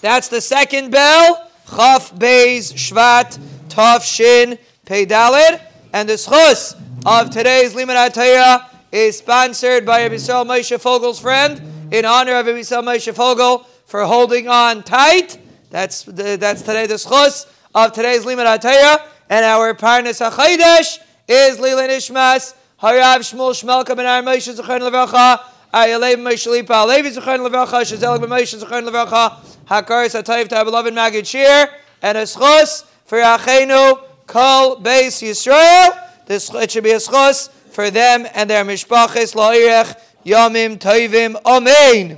That's 0.01 0.27
the 0.27 0.41
second 0.41 0.91
bell. 0.91 1.49
Chaf 1.69 2.13
Beis 2.15 2.73
Shvat 2.73 3.39
Tav 3.69 4.03
Shin 4.03 4.57
Pei 4.85 5.05
Dalid. 5.05 5.61
And 5.93 6.09
the 6.09 6.13
schus 6.13 6.75
of 7.05 7.29
today's 7.29 7.73
Torah 7.73 8.69
is 8.91 9.17
sponsored 9.17 9.85
by 9.85 10.07
Abisal 10.07 10.45
Moshe 10.45 10.79
Fogel's 10.79 11.19
friend 11.19 11.61
in 11.91 12.05
honor 12.05 12.35
of 12.35 12.45
Abisal 12.45 12.83
Moshe 12.83 13.13
Fogel 13.13 13.65
for 13.85 14.03
holding 14.03 14.47
on 14.47 14.83
tight. 14.83 15.37
That's 15.69 16.03
the, 16.03 16.37
that's 16.37 16.61
today 16.61 16.87
the 16.87 16.95
schus 16.95 17.45
of 17.73 17.93
today's 17.93 18.25
Limud 18.25 18.61
Torah. 18.61 19.10
And 19.31 19.45
our 19.45 19.73
Parnas 19.73 20.19
HaChaydesh 20.19 20.99
is 21.25 21.57
Lila 21.57 21.87
Nishmas, 21.87 22.53
Harav 22.81 23.19
Shmuel 23.19 23.53
Shmelka 23.53 23.95
Ben 23.95 24.05
Ar 24.05 24.21
Moshe 24.21 24.53
Zechon 24.53 24.81
Levracha, 24.81 25.39
Ayalev 25.73 26.15
Moshe 26.15 26.51
Lipa, 26.51 26.73
Alevi 26.73 27.17
Zechon 27.17 27.39
Levracha, 27.39 28.19
Ben 28.19 28.29
Moshe 28.29 28.61
Zechon 28.61 28.89
Levracha, 28.89 29.37
Hakaris 29.67 30.21
HaTayv 30.21 30.49
to 30.49 30.57
our 30.57 30.65
beloved 30.65 30.93
Magid 30.93 31.25
Shir, 31.25 31.69
and 32.01 32.17
a 32.17 32.23
schus 32.23 32.83
for 33.05 33.19
Achenu 33.19 34.03
Kol 34.27 34.75
Beis 34.81 35.23
Yisrael. 35.23 35.97
This 36.25 36.53
it 36.53 36.69
should 36.69 36.83
be 36.83 36.91
a 36.91 36.97
schos 36.97 37.49
for 37.71 37.89
them 37.89 38.27
and 38.33 38.49
their 38.49 38.65
mishpachis 38.65 39.33
la'irech 39.33 39.97
yamim 40.25 40.77
toivim. 40.77 41.41
Amen. 41.45 42.17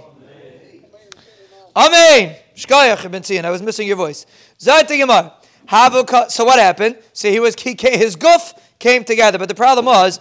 Amen. 1.75 2.35
Shkoyach, 2.55 3.23
seeing. 3.23 3.45
I 3.45 3.51
was 3.51 3.61
missing 3.61 3.87
your 3.87 3.97
voice. 3.97 4.25
Zayt 4.59 4.87
So 5.69 6.45
what 6.45 6.59
happened? 6.59 6.97
See, 7.13 7.31
he 7.31 7.39
was 7.39 7.55
he 7.55 7.75
came, 7.75 7.97
his 7.97 8.15
goof 8.15 8.53
came 8.79 9.03
together, 9.03 9.37
but 9.37 9.47
the 9.47 9.55
problem 9.55 9.85
was 9.85 10.19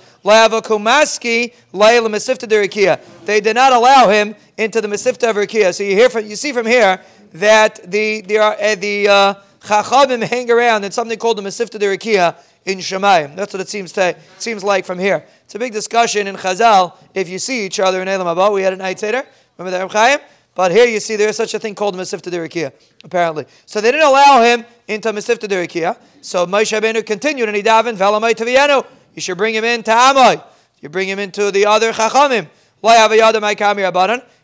derikia. 2.48 3.00
They 3.24 3.40
did 3.40 3.54
not 3.54 3.72
allow 3.72 4.08
him 4.08 4.34
into 4.56 4.80
the 4.80 4.88
mesifta 4.88 5.30
of 5.30 5.36
rikia. 5.36 5.74
So 5.74 5.82
you 5.82 5.96
hear 5.96 6.08
from 6.10 6.26
you 6.26 6.36
see 6.36 6.52
from 6.52 6.66
here 6.66 7.00
that 7.32 7.90
the 7.90 8.20
the 8.22 8.38
uh, 8.38 8.74
the 8.76 9.08
uh, 9.08 9.34
Chachamim 9.62 10.22
hang 10.24 10.50
around 10.50 10.84
in 10.84 10.90
something 10.90 11.18
called 11.18 11.38
the 11.38 11.42
Masifta 11.42 11.78
Derikia 11.78 12.36
in 12.64 12.78
Shemayim. 12.78 13.36
That's 13.36 13.52
what 13.52 13.60
it 13.60 13.68
seems 13.68 13.92
to 13.92 14.16
seems 14.38 14.64
like 14.64 14.84
from 14.84 14.98
here. 14.98 15.24
It's 15.44 15.54
a 15.54 15.58
big 15.58 15.72
discussion 15.72 16.26
in 16.26 16.36
Chazal 16.36 16.96
if 17.14 17.28
you 17.28 17.38
see 17.38 17.64
each 17.64 17.78
other 17.78 18.02
in 18.02 18.08
Elam 18.08 18.26
Abba. 18.26 18.50
We 18.50 18.62
had 18.62 18.72
a 18.72 18.76
night. 18.76 19.00
Remember 19.02 19.70
that 19.70 19.90
Chaim? 19.90 20.18
But 20.54 20.72
here 20.72 20.86
you 20.86 21.00
see 21.00 21.16
there 21.16 21.28
is 21.28 21.36
such 21.36 21.54
a 21.54 21.58
thing 21.58 21.74
called 21.74 21.96
Masifta 21.96 22.30
Derikia, 22.30 22.72
apparently. 23.04 23.46
So 23.64 23.80
they 23.80 23.90
didn't 23.90 24.06
allow 24.06 24.42
him 24.42 24.66
into 24.92 25.12
Masifta 25.12 25.48
Derikia. 25.48 25.96
So 26.20 26.46
Moshe 26.46 26.78
Rabbeinu 26.78 27.04
continued 27.04 27.48
and 27.48 27.56
he 27.56 27.62
davened, 27.62 27.96
Velamai 27.96 28.34
Tavienu. 28.34 28.86
You 29.14 29.22
should 29.22 29.38
bring 29.38 29.54
him 29.54 29.64
into 29.64 29.90
Amai. 29.90 30.42
You 30.80 30.88
bring 30.88 31.08
him 31.08 31.18
into 31.18 31.50
the 31.50 31.66
other 31.66 31.92
Chachamim. 31.92 32.48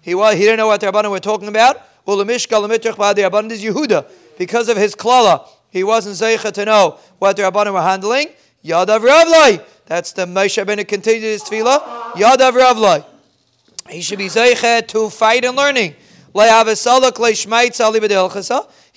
He, 0.01 0.15
was, 0.15 0.35
he 0.35 0.41
didn't 0.41 0.59
know 0.59 0.67
what 0.69 0.81
the 0.81 0.87
Rabbanim 0.87 1.11
were 1.11 1.19
talking 1.19 1.49
about. 1.49 1.77
Rabbanim 2.07 3.51
is 3.51 3.65
Yehuda 3.65 4.09
because 4.39 4.69
of 4.69 4.77
his 4.77 4.95
klala, 4.95 5.47
he 5.71 5.85
wasn't 5.85 6.17
zeicha 6.17 6.53
to 6.53 6.65
know 6.65 6.99
what 7.19 7.37
the 7.37 7.43
Rabbanim 7.43 7.75
were 7.75 7.83
handling. 7.83 8.29
Yadav 8.65 9.01
Ravlai. 9.01 9.63
That's 9.87 10.13
the 10.13 10.25
Moshe 10.25 10.65
Rabbeinu 10.65 10.87
continued 10.87 11.23
his 11.23 11.43
tefillah. 11.43 12.13
Yadav 12.13 12.53
Ravlai. 12.53 13.05
He 13.91 14.01
should 14.01 14.19
be 14.19 14.27
zeicha 14.27 14.87
to 14.87 15.11
fight 15.11 15.45
and 15.45 15.57
learning. 15.57 15.97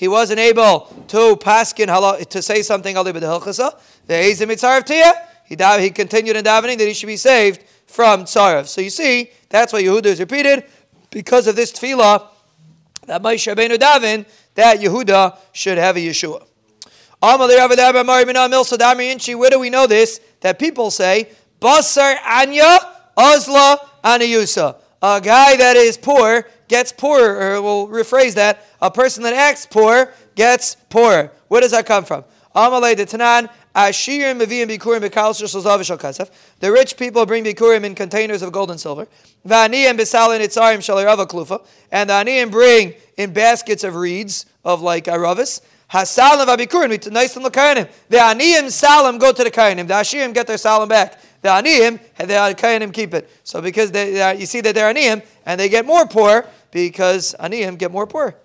He 0.02 0.08
wasn't 0.08 0.40
able 0.40 0.88
to 1.10 1.36
paskin 1.36 2.30
to 2.30 2.42
say 2.42 2.64
something 2.64 2.96
The 2.96 3.12
he 5.46 5.56
he 5.84 5.90
continued 5.92 6.38
in 6.38 6.44
davening 6.44 6.80
that 6.80 6.88
he 6.88 6.94
should 6.96 7.06
be 7.06 7.18
saved 7.18 7.64
from 7.86 8.24
tzarav. 8.24 8.66
So 8.66 8.82
you 8.82 8.90
see, 8.90 9.30
that's 9.50 9.72
why 9.72 9.84
Yehuda 9.84 10.08
is 10.08 10.20
repeated 10.20 10.64
because 11.12 11.46
of 11.46 11.56
this 11.56 11.72
tefillah 11.72 12.26
that 13.06 13.22
Moshe 13.22 13.56
Rabbeinu 13.56 13.78
daven 13.78 14.26
that 14.56 14.80
Yehuda 14.80 15.38
should 15.52 15.78
have 15.78 15.98
a 15.98 16.00
Yeshua. 16.00 16.48
Where 17.22 17.38
do 19.52 19.60
we 19.60 19.70
know 19.70 19.86
this? 19.86 20.20
That 20.40 20.58
people 20.58 20.90
say, 20.90 21.30
Basar 21.60 22.16
Anya 22.26 22.80
Ozla 23.16 23.78
Anayusa. 24.04 24.78
A 25.02 25.20
guy 25.20 25.58
that 25.58 25.78
is 25.78 25.98
poor 25.98 26.46
gets 26.68 26.92
poorer, 26.92 27.56
or 27.56 27.62
we'll 27.62 27.88
rephrase 27.88 28.36
that. 28.36 28.66
A 28.82 28.92
person 28.92 29.24
that 29.24 29.34
acts 29.34 29.66
poor 29.66 30.14
gets 30.36 30.76
poorer. 30.90 31.32
Where 31.48 31.62
does 31.62 31.72
that 31.72 31.86
come 31.86 32.06
from? 32.06 32.24
Ashirim 33.74 34.40
Bikurim. 34.40 35.02
The 36.60 36.72
rich 36.72 36.98
people 36.98 37.26
bring 37.26 37.44
Bikurim 37.44 37.84
in 37.84 37.96
containers 37.96 38.42
of 38.42 38.52
gold 38.52 38.70
and 38.70 38.80
silver. 38.80 39.08
And 39.44 39.52
the 39.52 39.56
Aniyim 42.14 42.52
bring 42.52 42.94
in 43.18 43.34
baskets 43.34 43.84
of 43.84 43.96
reeds, 43.96 44.46
of 44.64 44.82
like 44.82 45.06
Aravis. 45.06 45.62
And. 45.94 46.06
The 46.06 48.18
Aniyim 48.18 48.70
Salim 48.70 49.18
go 49.18 49.34
to 49.34 49.44
the 49.44 49.52
Kayanim. 49.52 49.88
The 49.88 49.94
Ashirim 49.94 50.34
get 50.34 50.48
their 50.48 50.58
Salim 50.58 50.90
back. 50.90 51.20
The 51.42 51.50
Aniyim, 51.50 52.00
the 52.18 52.56
Kayanim 52.58 52.94
keep 52.94 53.14
it. 53.14 53.30
So 53.44 53.62
because 53.62 53.92
they, 53.92 54.22
are, 54.22 54.34
you 54.34 54.46
see 54.46 54.62
that 54.62 54.76
they're 54.76 54.94
Aniyim, 54.94 55.24
and 55.46 55.60
they 55.60 55.70
get 55.70 55.86
more 55.86 56.06
poor 56.06 56.46
because 56.72 57.36
Aniyim 57.40 57.78
get 57.78 57.92
more 57.92 58.06
poor. 58.06 58.36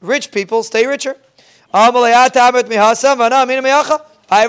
Rich 0.00 0.30
people 0.30 0.62
stay 0.62 0.86
richer. 0.86 1.16
I 1.72 1.86
have 1.86 1.96
a 1.96 2.30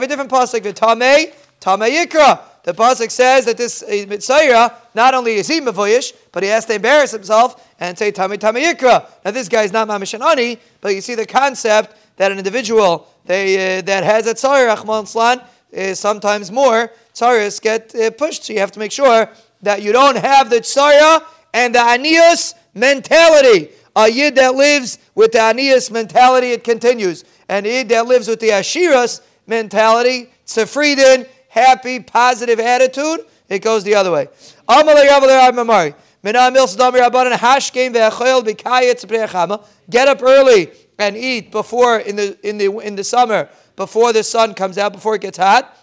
different 0.08 0.30
pasuk. 0.30 0.64
The 0.64 0.74
Tamei, 0.74 1.34
Tamei 1.60 2.06
Yikra. 2.06 2.42
the 2.64 2.74
pasuk 2.74 3.10
says 3.10 3.46
that 3.46 3.58
this 3.58 3.84
Mitzayra 3.84 4.74
not 4.94 5.16
only 5.16 5.36
is 5.36 5.48
he 5.48 5.60
mavoyish, 5.60 6.14
but 6.32 6.44
he 6.44 6.50
has 6.50 6.66
to 6.66 6.76
embarrass 6.76 7.12
himself 7.12 7.68
and 7.80 7.98
say 7.98 8.12
Tami 8.12 8.38
Tami 8.38 8.64
Yikra. 8.64 9.10
Now 9.24 9.32
this 9.32 9.50
guy 9.50 9.64
is 9.64 9.72
not 9.72 9.88
Mamish 9.88 10.20
Ani, 10.20 10.60
but 10.82 10.94
you 10.94 11.02
see 11.02 11.16
the 11.16 11.26
concept 11.26 11.96
that 12.18 12.32
an 12.32 12.38
individual 12.38 13.08
they, 13.26 13.80
uh, 13.80 13.82
that 13.82 14.04
has 14.04 14.28
a 14.28 14.36
Tzayra, 14.36 15.44
is 15.72 16.00
sometimes 16.00 16.52
more 16.52 16.92
Tzayras 17.16 17.62
get 17.62 17.96
uh, 17.96 18.12
pushed. 18.12 18.44
So 18.44 18.54
you 18.54 18.60
have 18.60 18.72
to 18.74 18.80
make 18.80 18.92
sure 18.92 19.30
that 19.62 19.82
you 19.82 19.92
don't 19.92 20.18
have 20.18 20.50
the 20.50 20.58
Tzayra 20.58 21.24
and 21.54 21.74
the 21.74 21.80
Anius 21.80 22.54
mentality. 22.74 23.70
A 23.96 24.10
yid 24.10 24.36
that 24.36 24.56
lives 24.56 25.00
with 25.16 25.32
the 25.32 25.40
Anias 25.40 25.90
mentality, 25.90 26.52
it 26.52 26.66
continues. 26.66 27.24
And 27.48 27.66
a 27.66 27.70
yid 27.70 27.90
that 27.90 28.06
lives 28.06 28.28
with 28.28 28.42
the 28.42 28.50
Ashiras 28.50 29.22
mentality, 29.48 30.30
Tzafridin, 30.46 31.28
happy, 31.48 32.02
positive 32.02 32.60
attitude, 32.60 33.22
it 33.48 33.60
goes 33.60 33.84
the 33.84 33.96
other 33.96 34.12
way. 34.12 34.28
Get 39.90 40.08
up 40.08 40.24
early 40.24 40.72
and 40.98 41.16
eat 41.16 41.52
before 41.52 42.00
in 42.00 42.16
the 42.16 42.38
in 42.48 42.58
the 42.58 42.78
in 42.80 42.96
the 42.96 43.04
summer 43.04 43.50
before 43.76 44.12
the 44.12 44.24
sun 44.24 44.54
comes 44.56 44.78
out 44.78 44.94
before 44.94 45.16
it 45.16 45.22
gets 45.22 45.38
hot. 45.38 45.78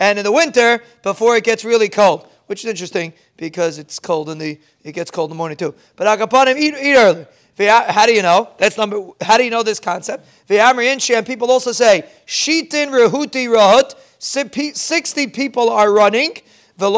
And 0.00 0.18
in 0.18 0.24
the 0.24 0.32
winter 0.32 0.82
before 1.02 1.36
it 1.36 1.44
gets 1.44 1.64
really 1.64 1.88
cold, 1.88 2.26
which 2.46 2.64
is 2.64 2.70
interesting 2.70 3.12
because 3.36 3.78
it's 3.78 3.98
cold 3.98 4.28
in 4.28 4.38
the 4.38 4.58
it 4.82 4.92
gets 4.92 5.10
cold 5.10 5.30
in 5.30 5.36
the 5.36 5.38
morning 5.38 5.56
too. 5.56 5.74
But 5.96 6.06
Akapanim 6.06 6.58
eat 6.58 6.74
eat 6.74 6.96
early. 6.96 7.26
How 7.56 8.06
do 8.06 8.12
you 8.12 8.22
know? 8.22 8.50
That's 8.58 8.76
number. 8.76 9.00
How 9.20 9.36
do 9.36 9.44
you 9.44 9.50
know 9.50 9.62
this 9.62 9.78
concept? 9.78 10.26
And 10.48 11.26
people 11.26 11.50
also 11.50 11.72
say 11.72 12.04
shitin 12.26 12.90
rahut. 12.90 13.94
Sixty 14.18 15.26
people 15.28 15.70
are 15.70 15.92
running. 15.92 16.36
They're 16.76 16.90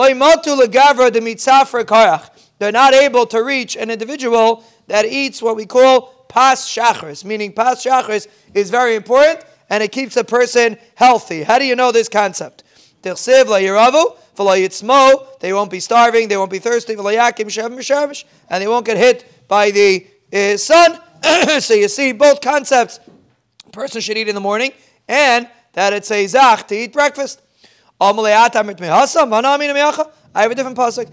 not 2.73 2.95
able 2.95 3.27
to 3.27 3.43
reach 3.43 3.77
an 3.77 3.91
individual 3.91 4.65
that 4.87 5.05
eats 5.05 5.43
what 5.43 5.57
we 5.57 5.67
call 5.67 6.25
pas 6.29 6.67
shachris, 6.67 7.25
meaning 7.25 7.53
pas 7.53 7.85
shachris 7.85 8.27
is 8.55 8.71
very 8.71 8.95
important 8.95 9.45
and 9.69 9.83
it 9.83 9.93
keeps 9.93 10.17
a 10.17 10.25
person 10.25 10.79
healthy. 10.95 11.43
How 11.43 11.59
do 11.59 11.65
you 11.65 11.77
know 11.77 11.93
this 11.93 12.09
concept? 12.09 12.63
They 13.03 13.13
won't 15.53 15.71
be 15.71 15.81
starving, 15.81 16.29
they 16.29 16.37
won't 16.37 16.51
be 16.51 16.59
thirsty, 16.59 16.95
and 16.95 17.07
they 18.63 18.69
won't 18.69 18.87
get 18.87 18.97
hit 18.97 19.49
by 19.49 19.71
the 19.71 20.07
uh, 20.33 20.57
sun. 20.57 20.99
so 21.61 21.75
you 21.75 21.89
see 21.89 22.13
both 22.13 22.41
concepts. 22.41 23.01
A 23.67 23.71
person 23.71 24.01
should 24.01 24.17
eat 24.17 24.29
in 24.29 24.35
the 24.35 24.41
morning 24.41 24.73
and 25.09 25.49
that 25.73 25.93
it's 25.93 26.11
a 26.11 26.27
zach 26.27 26.67
to 26.69 26.75
eat 26.75 26.93
breakfast. 26.93 27.41
I 28.01 28.07
have 30.43 30.51
a 30.51 30.55
different 30.55 30.77
pasuk. 30.77 31.09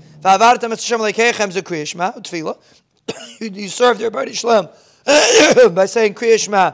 you 3.40 3.70
serve 3.70 4.00
their 4.00 4.12
body 4.12 4.32
shlem 4.32 4.70
by 5.76 5.86
saying 5.86 6.14
Kriya 6.14 6.40
Shema 6.40 6.72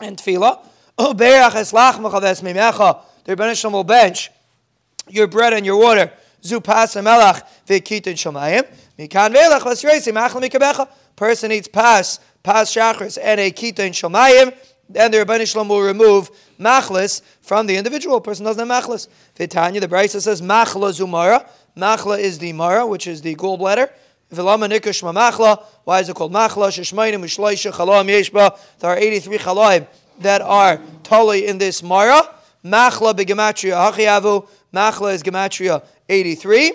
and 0.00 0.16
Tefillah. 0.16 0.66
The 0.98 1.14
Rebbeinu 3.26 3.72
will 3.72 3.84
bench 3.84 4.30
your 5.08 5.26
bread 5.26 5.52
and 5.52 5.64
your 5.64 5.80
water. 5.80 6.12
Melach 6.42 7.42
shomayim. 7.66 8.66
Mikan 8.98 9.32
mikabecha. 9.32 10.88
Person 11.16 11.52
eats 11.52 11.68
pas, 11.68 12.20
pas 12.42 12.74
shachris, 12.74 13.18
and 13.22 13.40
a 13.40 13.50
kitin 13.50 13.90
shomayim. 13.90 14.54
Then 14.88 15.10
the 15.10 15.18
Rebbeinu 15.18 15.50
Shalom 15.50 15.68
will 15.68 15.82
remove 15.82 16.30
machlis 16.60 17.22
from 17.40 17.66
the 17.66 17.76
individual. 17.76 18.20
person 18.20 18.44
doesn't 18.44 18.68
have 18.68 18.84
machlis. 18.84 19.08
V'tanya, 19.36 19.80
the 19.80 19.88
Brisa 19.88 20.20
says 20.20 20.42
machla 20.42 20.92
zumara. 20.92 21.48
Machla 21.76 22.18
is 22.18 22.38
the 22.38 22.52
mara, 22.52 22.86
which 22.86 23.06
is 23.06 23.22
the 23.22 23.34
gallbladder. 23.34 23.88
V'lama 24.32 24.68
nikush 24.70 25.02
machla. 25.02 25.62
Why 25.84 26.00
is 26.00 26.08
it 26.10 26.16
called 26.16 26.32
machla? 26.32 26.68
Sheshmayim 26.68 27.22
u'shloisha 27.22 27.72
chalaim 27.72 28.08
yeshba. 28.10 28.58
There 28.80 28.90
are 28.90 28.98
83 28.98 29.38
chalaim 29.38 29.86
that 30.22 30.40
are 30.40 30.80
totally 31.02 31.46
in 31.46 31.58
this 31.58 31.82
mara. 31.82 32.22
Machla 32.64 33.14
begematria 33.14 33.92
hachiyavu. 33.92 34.48
Machla 34.72 35.14
is 35.14 35.22
gematria 35.22 35.84
83. 36.08 36.72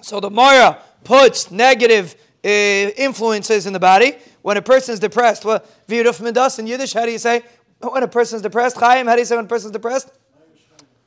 So 0.00 0.20
the 0.20 0.30
mara 0.30 0.78
puts 1.04 1.50
negative 1.50 2.14
uh, 2.44 2.48
influences 2.48 3.66
in 3.66 3.72
the 3.72 3.80
body. 3.80 4.14
When 4.42 4.56
a 4.56 4.62
person 4.62 4.94
is 4.94 5.00
depressed, 5.00 5.44
well, 5.44 5.62
v'yuduf 5.88 6.20
midas 6.20 6.58
in 6.58 6.66
Yiddish, 6.66 6.92
how 6.92 7.04
do 7.04 7.12
you 7.12 7.18
say? 7.18 7.42
When 7.80 8.02
a 8.02 8.08
person 8.08 8.36
is 8.36 8.42
depressed, 8.42 8.76
Chaim, 8.76 9.06
how 9.06 9.14
do 9.14 9.20
you 9.20 9.24
say 9.24 9.36
when 9.36 9.44
a 9.44 9.48
person 9.48 9.68
is 9.68 9.72
depressed? 9.72 10.10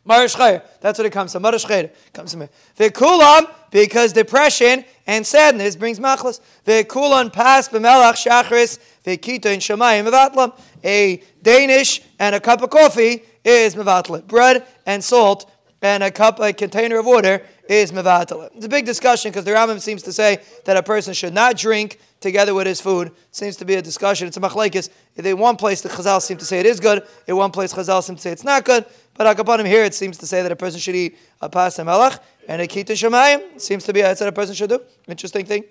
Marish 0.06 0.34
That's 0.34 0.98
what 0.98 1.06
it 1.06 1.12
comes 1.12 1.34
from. 1.34 1.44
Marish 1.44 1.66
comes 2.14 2.32
from 2.32 2.44
it. 2.44 2.52
V'kulam, 2.78 3.50
because 3.70 4.14
depression 4.14 4.84
and 5.06 5.26
sadness 5.26 5.76
brings 5.76 6.00
machlas. 6.00 6.40
V'kulan 6.66 7.32
pas 7.32 7.70
b'melach 7.70 8.16
shachris 8.16 8.80
v'kita 9.06 9.48
in 9.48 9.60
shamayim 9.60 10.10
mevatlam. 10.10 10.60
A 10.84 11.22
Danish 11.42 12.02
and 12.20 12.34
a 12.34 12.40
cup 12.40 12.64
of 12.64 12.72
coffee 12.72 13.24
is 13.46 13.76
mevatlam. 13.76 14.26
Bread 14.28 14.66
and 14.86 15.04
salt 15.04 15.52
and 15.84 16.04
a 16.04 16.12
cup, 16.12 16.40
a 16.40 16.54
container 16.54 17.00
of 17.00 17.06
water 17.06 17.42
is 17.70 17.92
mevatlam. 17.92 18.50
It's 18.56 18.66
a 18.66 18.70
big 18.70 18.86
discussion 18.86 19.32
because 19.32 19.46
the 19.46 19.52
Rambam 19.52 19.80
seems 19.80 20.04
to 20.04 20.14
say 20.14 20.40
that 20.66 20.78
a 20.78 20.84
person 20.84 21.14
should 21.14 21.34
not 21.34 21.58
drink 21.58 22.00
together 22.20 22.54
with 22.54 22.68
his 22.68 22.80
food. 22.80 23.12
Seems 23.32 23.56
to 23.58 23.66
be 23.66 23.76
a 23.76 23.82
discussion. 23.82 24.28
It's 24.28 24.38
a 24.38 24.40
machlaikis. 24.40 24.90
In 25.16 25.38
one 25.38 25.58
place, 25.58 25.82
the 25.82 25.90
Chazal 25.90 26.22
seem 26.22 26.38
to 26.38 26.46
say 26.46 26.60
it 26.60 26.66
is 26.66 26.80
good. 26.80 27.06
In 27.28 27.36
one 27.36 27.52
place, 27.52 27.74
Chazal 27.74 28.04
seem 28.04 28.16
to 28.16 28.22
say 28.22 28.32
it's 28.32 28.44
not 28.44 28.64
good. 28.64 28.86
But 29.14 29.38
Akapanim 29.38 29.68
here, 29.68 29.84
it 29.84 29.94
seems 29.94 30.18
to 30.20 30.28
say 30.28 30.42
that 30.42 30.52
a 30.52 30.56
person 30.56 30.80
should 30.80 30.96
eat 30.96 31.18
a 31.42 31.50
pasta 31.50 31.84
melach 31.84 32.20
and 32.48 32.62
a 32.62 32.68
kita 32.68 32.94
shemayim. 32.94 33.60
Seems 33.60 33.84
to 33.86 33.94
be 33.94 34.02
that's 34.02 34.22
what 34.22 34.30
a 34.30 34.32
person 34.32 34.56
should 34.56 34.70
do. 34.70 34.82
Interesting 35.08 35.46
thing. 35.46 35.64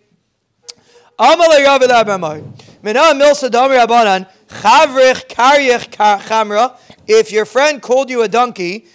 If 7.07 7.33
your 7.33 7.45
friend 7.45 7.83
called 7.83 8.11
you 8.11 8.23
a 8.23 8.29
donkey, 8.29 8.87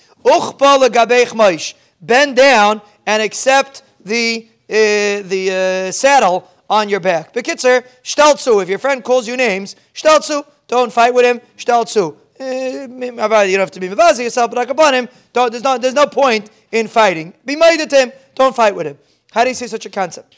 bend 2.02 2.36
down 2.36 2.82
and 3.06 3.22
accept 3.22 3.84
the 4.04 4.48
uh, 4.68 4.74
the 4.74 5.88
uh, 5.90 5.92
saddle 5.92 6.50
on 6.68 6.90
your 6.90 7.00
back. 7.00 7.32
Bekitzer, 7.34 7.86
shteltsu. 8.04 8.64
If 8.64 8.70
your 8.70 8.80
friend 8.80 9.04
calls 9.04 9.28
you 9.28 9.38
names, 9.38 9.76
shteltsu. 9.94 10.44
Don't 10.68 10.92
fight 10.92 11.14
with 11.14 11.26
him. 11.26 11.40
Shteltsu. 11.58 12.18
Eh, 12.38 12.88
you 12.88 13.00
don't 13.00 13.60
have 13.60 13.72
to 13.72 13.80
be 13.80 13.88
mevazi 13.88 14.24
yourself, 14.24 14.52
but 14.52 14.68
akabanim, 14.68 15.10
don't, 15.32 15.52
there's, 15.52 15.64
no, 15.64 15.78
there's 15.78 15.94
no 15.94 16.06
point 16.06 16.50
in 16.72 16.88
fighting. 16.88 17.34
Be 17.46 17.56
made 17.56 17.82
at 17.82 17.92
him, 17.92 18.12
don't 18.34 18.56
fight 18.56 18.76
with 18.76 18.88
him. 18.88 18.98
How 19.32 19.44
do 19.44 19.50
you 19.50 19.56
see 19.56 19.68
such 19.68 19.86
a 19.86 19.90
concept? 19.90 20.36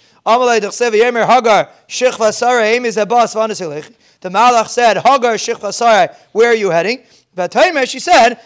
The 4.19 4.29
Malach 4.29 4.67
said, 4.67 4.97
Hagar 4.97 5.38
Sarai, 5.38 6.10
where 6.33 6.49
are 6.51 6.55
you 6.55 6.69
heading? 6.69 7.03
But 7.33 7.51
Taymar, 7.51 7.88
she 7.88 7.99
said, 7.99 8.39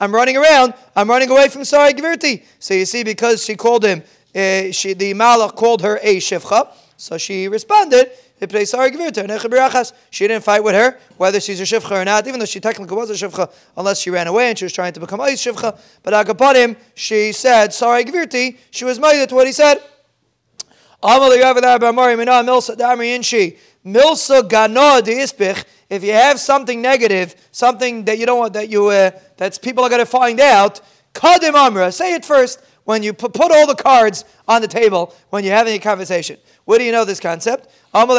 I'm 0.00 0.14
running 0.14 0.36
around, 0.36 0.74
I'm 0.96 1.08
running 1.08 1.30
away 1.30 1.48
from 1.48 1.64
Sarai 1.64 1.92
Gvirti. 1.92 2.44
So 2.58 2.74
you 2.74 2.86
see, 2.86 3.04
because 3.04 3.44
she 3.44 3.54
called 3.56 3.84
him, 3.84 4.02
uh, 4.34 4.72
she, 4.72 4.94
the 4.94 5.14
Malach 5.14 5.54
called 5.54 5.82
her 5.82 5.98
a 6.02 6.16
Shivcha, 6.16 6.72
so 6.96 7.16
she 7.18 7.46
responded, 7.46 8.10
she 10.10 10.28
didn't 10.28 10.44
fight 10.44 10.62
with 10.62 10.74
her, 10.74 10.98
whether 11.16 11.40
she's 11.40 11.60
a 11.60 11.64
shivcha 11.64 12.02
or 12.02 12.04
not, 12.04 12.26
even 12.26 12.38
though 12.38 12.46
she 12.46 12.60
technically 12.60 12.96
was 12.96 13.10
a 13.10 13.14
shivcha, 13.14 13.50
unless 13.76 14.00
she 14.00 14.10
ran 14.10 14.26
away 14.26 14.48
and 14.48 14.58
she 14.58 14.64
was 14.64 14.72
trying 14.72 14.92
to 14.92 15.00
become 15.00 15.20
a 15.20 15.24
shivcha. 15.24 15.78
But 16.02 16.14
Agapanim, 16.14 16.76
she 16.94 17.32
said, 17.32 17.72
sorry, 17.72 18.04
Gvirti, 18.04 18.56
she 18.70 18.84
was 18.84 18.98
made 18.98 19.28
to 19.28 19.34
what 19.34 19.46
he 19.46 19.52
said. 19.52 19.78
If 25.90 26.04
you 26.04 26.12
have 26.12 26.40
something 26.40 26.82
negative, 26.82 27.34
something 27.50 28.04
that 28.04 28.18
you 28.18 28.26
don't 28.26 28.38
want, 28.38 28.52
that 28.54 28.68
you 28.68 28.88
uh, 28.88 29.10
that 29.36 29.58
people 29.62 29.84
are 29.84 29.88
going 29.88 30.00
to 30.00 30.06
find 30.06 30.40
out, 30.40 30.80
kadim 31.14 31.54
amra, 31.54 31.92
say 31.92 32.14
it 32.14 32.24
first 32.24 32.60
when 32.84 33.02
you 33.02 33.12
put 33.12 33.38
all 33.38 33.66
the 33.66 33.74
cards 33.74 34.24
on 34.46 34.62
the 34.62 34.66
table 34.66 35.14
when 35.30 35.44
you're 35.44 35.54
having 35.54 35.74
a 35.74 35.78
conversation. 35.78 36.38
Where 36.68 36.78
do 36.78 36.84
you 36.84 36.92
know 36.92 37.06
this 37.06 37.18
concept? 37.18 37.66
That 37.94 38.10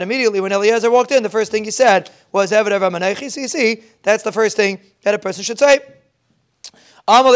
immediately 0.00 0.40
when 0.40 0.52
Eliezer 0.52 0.90
walked 0.90 1.12
in, 1.12 1.22
the 1.22 1.28
first 1.28 1.52
thing 1.52 1.64
he 1.64 1.70
said 1.70 2.08
was 2.32 2.50
Eved 2.50 2.70
Ever 2.70 2.88
So 3.28 3.40
you 3.42 3.48
see, 3.48 3.82
that's 4.02 4.22
the 4.22 4.32
first 4.32 4.56
thing 4.56 4.80
that 5.02 5.12
a 5.12 5.18
person 5.18 5.44
should 5.44 5.58
say. 5.58 5.80
How 7.06 7.22
do 7.22 7.28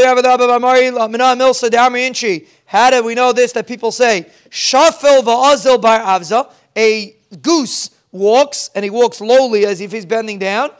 we 3.05 3.15
know 3.15 3.33
this? 3.35 3.53
That 3.53 3.67
people 3.69 3.93
say, 3.93 4.27
va'azil 4.51 5.83
bar 5.83 6.01
avza, 6.01 6.51
a 6.75 7.15
goose 7.43 7.91
walks, 8.11 8.71
and 8.75 8.85
he 8.85 8.91
walks 8.91 9.21
lowly 9.21 9.67
as 9.67 9.83
if 9.83 9.93
he's 9.93 10.07
bending 10.07 10.39
down. 10.39 10.71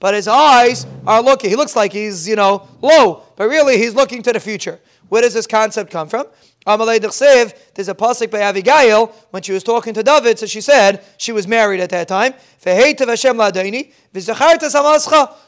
But 0.00 0.14
his 0.14 0.28
eyes 0.28 0.86
are 1.06 1.22
looking. 1.22 1.50
He 1.50 1.56
looks 1.56 1.76
like 1.76 1.92
he's, 1.92 2.28
you 2.28 2.36
know, 2.36 2.68
low, 2.80 3.24
but 3.36 3.48
really 3.48 3.76
he's 3.78 3.94
looking 3.94 4.22
to 4.22 4.32
the 4.32 4.40
future. 4.40 4.80
Where 5.08 5.20
does 5.20 5.34
this 5.34 5.46
concept 5.46 5.90
come 5.90 6.08
from? 6.08 6.26
Amalei 6.66 6.98
Dechsev, 6.98 7.52
there's 7.74 7.88
a 7.88 7.94
pasuk 7.94 8.30
by 8.30 8.38
Abigail 8.38 9.06
when 9.30 9.42
she 9.42 9.52
was 9.52 9.64
talking 9.64 9.92
to 9.94 10.02
David, 10.02 10.38
so 10.38 10.46
she 10.46 10.60
said 10.60 11.04
she 11.18 11.32
was 11.32 11.48
married 11.48 11.80
at 11.80 11.90
that 11.90 12.06
time. 12.06 12.34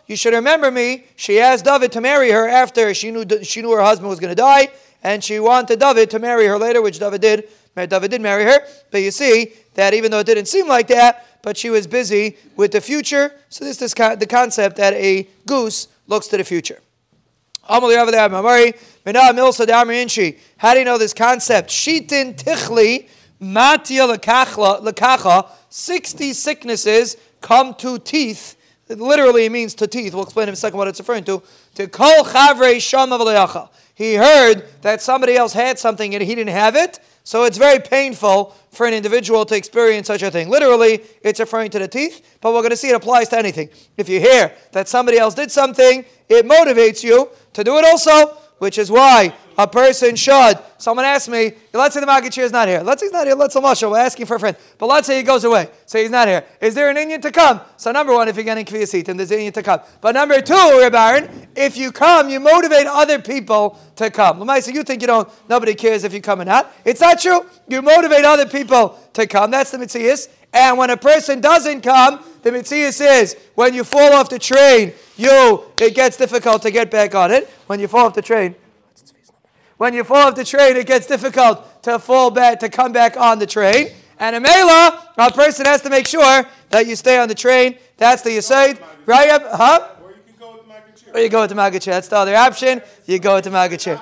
You 0.07 0.17
should 0.17 0.35
remember 0.35 0.71
me. 0.71 1.05
She 1.15 1.39
asked 1.41 1.65
David 1.65 1.93
to 1.93 2.01
marry 2.01 2.33
her 2.33 2.49
after 2.49 2.93
she 2.95 3.13
knew 3.13 3.25
she 3.45 3.63
knew 3.63 3.71
her 3.73 3.83
husband 3.83 4.11
was 4.11 4.19
going 4.19 4.33
to 4.33 4.35
die, 4.35 4.71
and 5.05 5.23
she 5.23 5.39
wanted 5.39 5.79
David 5.79 6.11
to 6.11 6.19
marry 6.19 6.47
her 6.47 6.59
later, 6.59 6.83
which 6.83 6.99
David 6.99 7.21
did. 7.21 7.49
David 7.75 8.11
did 8.11 8.21
marry 8.21 8.45
her, 8.45 8.61
but 8.91 9.03
you 9.03 9.11
see 9.11 9.53
that 9.75 9.95
even 9.95 10.11
though 10.11 10.21
it 10.21 10.27
didn't 10.27 10.47
seem 10.47 10.69
like 10.69 10.87
that, 10.89 11.27
but 11.43 11.57
she 11.57 11.71
was 11.71 11.87
busy 11.87 12.37
with 12.57 12.73
the 12.73 12.81
future. 12.81 13.35
So 13.49 13.65
this 13.65 13.83
is 13.83 13.93
the 13.95 14.27
concept 14.29 14.77
that 14.77 14.95
a 14.95 15.29
goose 15.47 15.89
looks 16.07 16.29
to 16.29 16.37
the 16.37 16.45
future. 16.45 16.81
How 17.67 17.81
do 17.81 17.87
you 17.87 17.97
know 20.85 20.99
this 20.99 21.15
concept? 21.15 21.71
Shitin 21.71 22.35
tichli 22.35 23.09
matia 23.41 24.07
lekacha. 24.17 25.49
Sixty 25.71 26.33
sicknesses 26.33 27.17
come 27.41 27.75
to 27.75 27.99
teeth. 27.99 28.57
It 28.89 29.01
literally 29.01 29.49
means 29.49 29.75
to 29.77 29.87
teeth. 29.87 30.15
We'll 30.15 30.25
explain 30.25 30.49
in 30.49 30.55
a 30.55 30.57
second 30.57 30.77
what 30.79 30.89
it's 30.89 30.99
referring 31.01 31.25
to. 31.25 31.43
To 31.77 31.89
kol 31.89 32.25
chavrei 32.25 32.81
shama 32.81 33.71
He 33.95 34.15
heard 34.15 34.67
that 34.83 35.01
somebody 35.01 35.37
else 35.37 35.53
had 35.55 35.79
something 35.79 36.15
and 36.15 36.23
he 36.23 36.35
didn't 36.35 36.55
have 36.55 36.77
it. 36.77 37.01
So 37.27 37.45
it's 37.45 37.57
very 37.57 37.81
painful 37.81 38.55
for 38.71 38.87
an 38.87 38.93
individual 38.93 39.47
to 39.47 39.57
experience 39.57 40.09
such 40.09 40.23
a 40.23 40.31
thing. 40.31 40.51
Literally, 40.51 41.01
it's 41.23 41.41
referring 41.41 41.71
to 41.71 41.79
the 41.79 41.89
teeth, 41.89 42.39
but 42.43 42.53
we're 42.53 42.61
going 42.61 42.71
to 42.71 42.77
see 42.77 42.91
it 42.91 42.95
applies 42.95 43.31
to 43.31 43.39
anything. 43.39 43.71
If 43.97 44.11
you 44.11 44.21
hear 44.21 44.53
that 44.73 44.89
somebody 44.89 45.17
else 45.19 45.35
did 45.35 45.51
something, 45.51 46.05
it 46.29 46.45
motivates 46.45 47.03
you 47.03 47.31
to 47.55 47.65
do 47.65 47.79
it 47.79 47.85
also, 47.87 48.37
which 48.59 48.77
is 48.77 48.91
why 48.91 49.35
a 49.57 49.67
person 49.67 50.17
should. 50.17 50.59
Someone 50.79 51.05
asked 51.05 51.29
me, 51.29 51.53
let's 51.73 51.95
say 51.95 52.01
the 52.01 52.07
Maggid 52.07 52.37
is 52.37 52.53
not 52.53 52.69
here. 52.69 52.81
Let's 52.81 53.01
say 53.01 53.07
he's 53.07 53.13
not 53.13 53.27
here. 53.27 53.35
Let's 53.35 53.55
say 53.55 53.87
We're 53.87 53.99
asking 53.99 54.27
for 54.27 54.37
a 54.37 54.41
friend. 54.41 54.57
But 54.79 54.87
let's 54.87 55.07
say 55.07 55.17
he 55.17 55.23
goes 55.23 55.45
away. 55.45 55.69
So 55.87 55.99
he's 55.99 56.11
not 56.11 56.29
here. 56.29 56.45
Is 56.61 56.75
there 56.75 56.91
an 56.91 56.97
Indian 56.97 57.21
to 57.23 57.31
come? 57.31 57.61
So 57.77 57.93
number 57.93 58.13
one, 58.13 58.29
if 58.29 58.37
you're 58.37 58.45
getting 58.45 58.65
Kviyasit, 58.65 59.07
there's 59.17 59.31
an 59.31 59.37
Indian 59.37 59.53
to 59.55 59.63
come. 59.63 59.81
But 60.01 60.15
number 60.15 60.41
two, 60.41 60.89
Baron, 60.91 61.49
if 61.57 61.77
you 61.77 61.93
come, 61.93 62.29
you 62.29 62.41
motivate 62.41 62.87
other 62.87 63.21
people 63.21 63.79
to 63.97 64.11
come. 64.11 64.41
Lamaisa, 64.41 64.73
you 64.75 64.83
think 64.83 65.01
you 65.01 65.07
don't, 65.07 65.29
nobody 65.49 65.75
cares 65.75 66.05
if 66.05 66.13
you 66.13 66.21
come 66.21 66.41
or 66.41 66.45
not. 66.45 66.73
It's 66.85 67.01
not 67.01 67.21
true. 67.21 67.47
You 67.69 67.83
motivate 67.83 68.25
other 68.25 68.47
people 68.47 68.99
to 69.15 69.27
come. 69.27 69.51
That's 69.51 69.71
the 69.71 69.79
Mitzvah. 69.79 70.33
And 70.53 70.79
when 70.79 70.91
a 70.91 70.97
person 70.97 71.41
doesn't 71.41 71.81
come, 71.81 72.25
the 72.43 72.53
Mitzvah 72.53 72.77
is 72.77 73.37
when 73.55 73.75
you 73.75 73.85
fall 73.85 74.13
off 74.13 74.29
the 74.29 74.39
train, 74.39 74.93
you 75.17 75.65
it 75.79 75.95
gets 75.95 76.17
difficult 76.17 76.63
to 76.63 76.71
get 76.71 76.91
back 76.91 77.15
on 77.15 77.31
it. 77.31 77.49
When 77.67 77.81
you 77.81 77.89
fall 77.89 78.07
off 78.07 78.15
the 78.15 78.23
train, 78.23 78.55
when 79.77 79.95
you 79.95 80.05
fall 80.05 80.29
off 80.29 80.35
the 80.35 80.45
train, 80.45 80.77
it 80.77 80.87
gets 80.87 81.07
difficult 81.07 81.83
to 81.83 81.99
fall 81.99 82.31
back 82.31 82.61
to 82.61 82.69
come 82.69 82.93
back 82.93 83.17
on 83.17 83.39
the 83.39 83.47
train. 83.47 83.89
And 84.19 84.37
a 84.37 84.41
mela, 84.41 85.13
a 85.19 85.33
person 85.33 85.67
has 85.67 85.83
to 85.83 85.91
make 85.91 86.07
sure 86.07 86.47
that 86.71 86.87
you 86.87 86.95
stay 86.95 87.19
on 87.19 87.29
the 87.29 87.35
train. 87.35 87.77
That's 87.97 88.23
the 88.23 88.31
Yisaid. 88.31 88.81
Right? 89.07 89.29
Huh? 89.43 89.89
Or 90.03 90.11
you 90.11 90.17
can 90.27 90.35
go 90.39 90.53
with 90.53 90.67
Magachir. 90.69 91.15
Or 91.15 91.21
you 91.21 91.29
go 91.29 91.41
with 91.41 91.51
the 91.51 91.57
Magachir. 91.57 91.87
That's 91.87 92.09
the 92.09 92.17
other 92.17 92.37
option. 92.37 92.81
You 93.07 93.19
go 93.19 93.35
with 93.35 93.45
the 93.45 93.51
Magachir. 93.51 94.01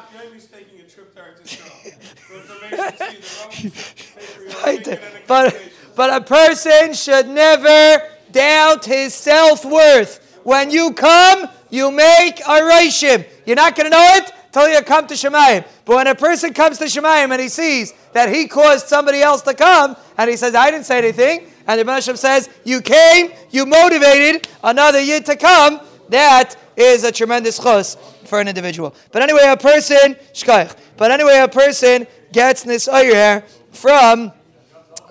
right. 4.65 5.01
But, 5.29 5.57
but 5.95 6.13
a 6.13 6.25
person 6.25 6.93
should 6.93 7.29
never 7.29 8.03
doubt 8.33 8.85
his 8.85 9.15
self 9.15 9.65
worth. 9.65 10.41
When 10.43 10.71
you 10.71 10.93
come, 10.93 11.49
you 11.71 11.91
make 11.91 12.41
a 12.41 12.61
rashim. 12.61 13.25
You're 13.47 13.57
not 13.57 13.77
going 13.77 13.91
to 13.91 13.97
know 13.97 14.09
it 14.17 14.33
till 14.53 14.69
you 14.69 14.81
come 14.83 15.07
to 15.07 15.15
Shemayim. 15.15 15.65
But 15.85 15.97
when 15.97 16.07
a 16.07 16.15
person 16.15 16.53
comes 16.53 16.79
to 16.79 16.85
Shemayim 16.85 17.33
and 17.33 17.41
he 17.41 17.49
sees 17.49 17.95
that 18.13 18.33
he 18.33 18.47
caused 18.47 18.87
somebody 18.87 19.21
else 19.21 19.43
to 19.43 19.55
come, 19.55 19.97
and 20.19 20.31
he 20.31 20.37
says, 20.37 20.55
I 20.55 20.71
didn't 20.71 20.87
say 20.87 20.99
anything, 20.99 21.47
and 21.67 21.81
the 21.81 21.91
Hashem 21.91 22.17
says, 22.17 22.49
You 22.65 22.81
came, 22.81 23.33
you 23.51 23.67
motivated 23.67 24.49
another 24.63 25.01
yid 25.01 25.25
to 25.27 25.37
come, 25.37 25.81
that 26.11 26.57
is 26.77 27.05
a 27.05 27.13
tremendous 27.13 27.59
chos 27.59 27.97
for 28.25 28.41
an 28.41 28.49
individual. 28.49 28.95
But 29.11 29.23
anyway, 29.23 29.47
a 29.47 29.57
person, 29.57 30.17
shkaich, 30.33 30.77
but 30.97 31.11
anyway, 31.11 31.39
a 31.39 31.49
person 31.49 32.07
gets 32.33 32.63
this 32.63 32.87
here 32.87 33.45
from, 33.73 34.33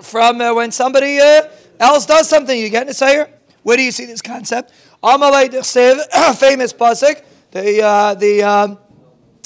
from 0.02 0.42
uh, 0.42 0.54
when 0.54 0.72
somebody 0.72 1.20
uh, 1.20 1.44
else 1.80 2.06
does 2.06 2.30
something. 2.30 2.58
You 2.58 2.70
get 2.70 2.88
this 2.88 3.00
here? 3.00 3.30
Where 3.64 3.78
do 3.78 3.84
you 3.84 3.92
see 3.92 4.06
this 4.06 4.22
concept? 4.22 4.72
Amalei 5.04 5.50
famous 6.38 6.74
pasuk, 6.74 7.22
the 7.52 7.82
uh, 7.82 8.14
the 8.16 8.44
um, 8.44 8.78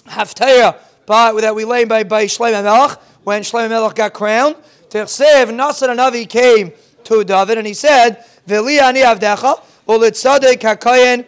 Haftarah 0.08 0.78
that 1.08 1.56
we 1.56 1.66
lay 1.66 1.86
by 1.86 2.04
by 2.04 2.26
Shlomo 2.26 2.64
Melech 2.64 3.00
when 3.24 3.42
Shlomo 3.42 3.70
Melech 3.70 3.96
got 3.96 4.14
crowned. 4.14 4.56
Tersev 4.90 5.48
Nasar 5.50 5.96
Navi 5.96 6.28
came 6.28 6.72
to 7.04 7.24
David 7.24 7.58
and 7.58 7.68
he 7.68 7.74
said, 7.74 8.24
"V'li 8.48 8.82
ani 8.82 9.02
avdecha 9.02 9.62
ulitzadek 9.88 10.60
hakayin 10.60 11.26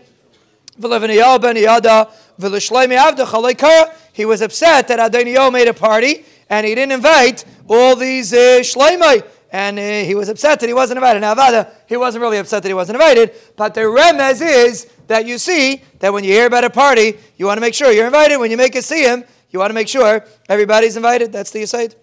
v'leviniyal 0.79 1.41
ben 1.41 1.55
yada 1.57 2.09
v'lishleimi 2.39 2.97
avdecha 2.97 3.53
leikara." 3.53 3.93
He 4.13 4.25
was 4.25 4.41
upset 4.41 4.87
that 4.87 5.11
Adoniyo 5.11 5.51
made 5.51 5.67
a 5.67 5.73
party 5.73 6.25
and 6.49 6.65
he 6.65 6.73
didn't 6.73 6.93
invite 6.93 7.45
all 7.67 7.95
these 7.95 8.33
uh, 8.33 8.61
and 9.57 9.79
uh, 9.79 10.05
he 10.05 10.13
was 10.13 10.29
upset 10.29 10.59
that 10.59 10.67
he 10.67 10.73
wasn't 10.73 10.97
invited. 10.97 11.21
Now, 11.21 11.33
Avada, 11.33 11.71
he 11.87 11.97
wasn't 11.97 12.21
really 12.21 12.37
upset 12.37 12.61
that 12.61 12.69
he 12.69 12.75
wasn't 12.75 12.97
invited, 12.97 13.31
but 13.55 13.73
the 13.73 13.81
remez 13.81 14.39
is 14.39 14.85
that 15.07 15.25
you 15.25 15.39
see 15.39 15.81
that 15.97 16.13
when 16.13 16.23
you 16.23 16.31
hear 16.31 16.45
about 16.45 16.63
a 16.63 16.69
party, 16.69 17.17
you 17.37 17.47
want 17.47 17.57
to 17.57 17.61
make 17.61 17.73
sure 17.73 17.91
you're 17.91 18.05
invited. 18.05 18.37
When 18.37 18.51
you 18.51 18.57
make 18.57 18.75
a 18.75 18.83
see 18.83 19.03
him, 19.03 19.23
you 19.49 19.57
want 19.57 19.71
to 19.71 19.73
make 19.73 19.87
sure 19.87 20.23
everybody's 20.47 20.95
invited. 20.95 21.31
That's 21.31 21.49
the 21.49 21.63
Yisaid. 21.63 21.95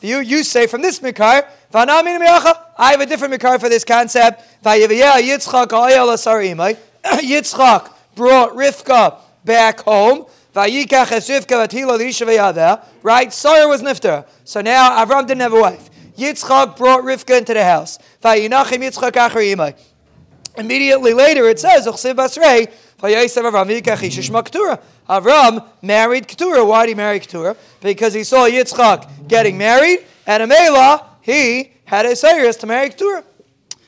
You, 0.00 0.20
you 0.20 0.42
say 0.42 0.66
from 0.66 0.80
this 0.80 1.00
Mikar, 1.00 1.46
I 1.74 2.90
have 2.90 3.00
a 3.02 3.06
different 3.06 3.34
Mikar 3.34 3.60
for 3.60 3.68
this 3.68 3.84
concept. 3.84 4.42
Yitzchak 4.64 5.52
brought 8.14 8.50
Rivka 8.52 9.18
back 9.44 9.80
home. 9.80 10.24
Right? 10.52 10.82
Sarah 13.32 13.68
was 13.68 13.82
nifter. 13.82 14.26
So 14.44 14.60
now 14.60 15.04
Avram 15.04 15.26
didn't 15.26 15.40
have 15.40 15.52
a 15.52 15.60
wife. 15.60 15.90
Yitzchak 16.16 16.76
brought 16.76 17.02
Rivka 17.02 17.38
into 17.38 17.54
the 17.54 17.64
house. 17.64 17.98
Immediately 20.56 21.14
later 21.14 21.48
it 21.48 21.60
says, 21.60 21.86
Avram 25.08 25.66
married 25.82 26.28
Keturah. 26.28 26.64
Why 26.64 26.86
did 26.86 26.90
he 26.90 26.94
marry 26.94 27.20
Keturah? 27.20 27.56
Because 27.80 28.12
he 28.14 28.24
saw 28.24 28.48
Yitzchak 28.48 29.28
getting 29.28 29.56
married, 29.56 30.04
and 30.26 30.42
Amela, 30.50 31.06
he 31.22 31.72
had 31.84 32.04
a 32.06 32.14
Cyrus 32.14 32.56
to 32.56 32.66
marry 32.66 32.90
Keturah. 32.90 33.24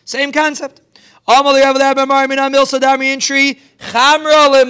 Same 0.05 0.33
concept. 0.33 0.81
Amalei 1.29 1.63
Chamra 3.79 4.65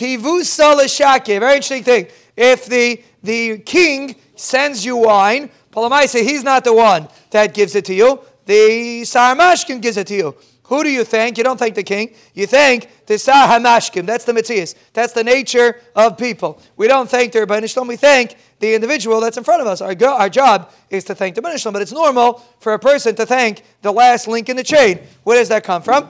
Tivusa 0.00 0.74
l'shake. 0.74 1.38
Very 1.38 1.56
interesting 1.56 1.84
thing. 1.84 2.06
If 2.34 2.64
the, 2.64 3.02
the 3.22 3.58
king 3.58 4.16
sends 4.34 4.82
you 4.82 4.96
wine, 4.96 5.50
Palamaisa, 5.70 6.22
he's 6.22 6.42
not 6.42 6.64
the 6.64 6.72
one 6.72 7.06
that 7.30 7.52
gives 7.52 7.74
it 7.74 7.84
to 7.84 7.94
you. 7.94 8.18
The 8.46 9.02
Sarmashkin 9.02 9.82
gives 9.82 9.98
it 9.98 10.06
to 10.06 10.14
you. 10.14 10.34
Who 10.64 10.82
do 10.82 10.90
you 10.90 11.04
thank? 11.04 11.36
You 11.36 11.44
don't 11.44 11.58
thank 11.58 11.74
the 11.74 11.82
king. 11.82 12.14
You 12.32 12.46
thank 12.46 12.88
the 13.04 13.18
Sar 13.18 13.46
Hamashkim. 13.46 14.06
That's 14.06 14.24
the 14.24 14.32
Matthias. 14.32 14.74
That's 14.94 15.12
the 15.12 15.22
nature 15.22 15.76
of 15.94 16.16
people. 16.16 16.62
We 16.78 16.88
don't 16.88 17.10
thank 17.10 17.32
the 17.32 17.40
Rebbeinu 17.40 17.68
Shalom. 17.70 17.88
We 17.88 17.96
thank 17.96 18.36
the 18.58 18.74
individual 18.74 19.20
that's 19.20 19.36
in 19.36 19.44
front 19.44 19.60
of 19.60 19.66
us. 19.66 19.82
Our, 19.82 19.94
go- 19.94 20.16
our 20.16 20.30
job 20.30 20.72
is 20.88 21.04
to 21.04 21.14
thank 21.14 21.34
the 21.34 21.58
Shalom. 21.58 21.74
But 21.74 21.82
it's 21.82 21.92
normal 21.92 22.42
for 22.60 22.72
a 22.72 22.78
person 22.78 23.14
to 23.16 23.26
thank 23.26 23.64
the 23.82 23.92
last 23.92 24.28
link 24.28 24.48
in 24.48 24.56
the 24.56 24.64
chain. 24.64 25.00
Where 25.24 25.36
does 25.36 25.48
that 25.50 25.62
come 25.62 25.82
from? 25.82 26.08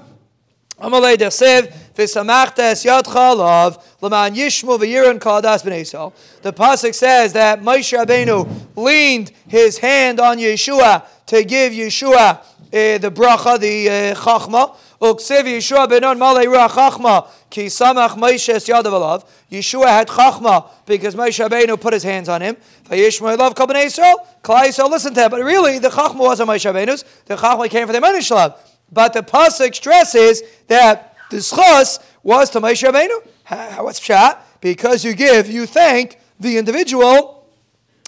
Amalei 0.81 1.16
Dersev 1.19 1.71
v'samachta 1.95 2.71
es 2.71 2.85
yadcha 2.85 3.35
alav 3.35 3.83
l'man 4.01 4.35
yishmu 4.35 4.79
v'yiran 4.79 5.19
kadas 5.19 5.62
b'nei 5.62 6.12
The 6.40 6.55
pasuk 6.55 6.95
says 6.95 7.35
that 7.35 7.61
Moshe 7.61 7.99
Rabbeinu 7.99 8.49
leaned 8.77 9.31
his 9.47 9.77
hand 9.77 10.21
on 10.21 10.38
Yeshua 10.38 11.05
to 11.27 11.45
give 11.45 11.75
Yeshua 11.75 12.38
uh, 12.38 12.43
the 12.73 13.12
bracha, 13.14 13.61
the 13.61 13.90
uh, 13.90 14.14
chachma. 14.14 14.75
Uksiv 15.03 15.43
Yeshua 15.43 15.87
benon 15.87 16.16
malei 16.16 16.47
ruach 16.47 16.71
chachma 16.71 17.29
ki 17.51 17.66
samach 17.66 18.16
Moshe 18.16 18.49
es 18.49 18.66
yadav. 18.66 19.23
Yeshua 19.53 19.88
had 19.88 20.09
chachma 20.09 20.66
because 20.87 21.14
Moshe 21.14 21.47
Rabbeinu 21.47 21.79
put 21.79 21.93
his 21.93 22.05
hands 22.05 22.31
on 22.31 22.40
him. 22.40 22.57
V'yishmu 22.85 23.37
love 23.37 23.55
kol 23.55 23.66
b'nei 23.66 23.85
Yisrael. 23.85 24.14
Klal 24.43 24.64
Yisrael 24.64 24.88
listened 24.88 25.14
to 25.16 25.25
him. 25.25 25.31
But 25.31 25.43
really, 25.43 25.79
the 25.79 25.90
chachma 25.90 26.21
wasn't 26.21 26.49
Moshe 26.49 26.73
Rabbeinu's. 26.73 27.05
The 27.27 27.37
chachma 27.37 27.69
came 27.69 27.87
from 27.87 28.01
the 28.01 28.01
Menishlam. 28.01 28.55
But 28.92 29.12
the 29.12 29.22
pasuk 29.22 29.74
stresses 29.74 30.42
that 30.66 31.16
the 31.31 31.38
schos 31.38 31.98
was 32.22 32.50
to 32.50 32.61
Moshe 32.61 32.83
Rabbeinu. 32.90 33.83
What's 33.83 34.00
pshat? 34.00 34.38
Because 34.61 35.05
you 35.05 35.14
give, 35.14 35.48
you 35.48 35.66
thank 35.66 36.18
the 36.38 36.59
individual 36.59 37.46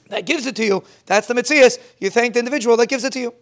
that 0.08 0.26
gives 0.26 0.46
it 0.46 0.54
to 0.56 0.64
you. 0.64 0.84
That's 1.06 1.26
the 1.26 1.34
mitzias. 1.34 1.78
You 1.98 2.10
thank 2.10 2.34
the 2.34 2.40
individual 2.40 2.76
that 2.76 2.88
gives 2.88 3.04
it 3.04 3.12
to 3.14 3.20
you. 3.20 3.34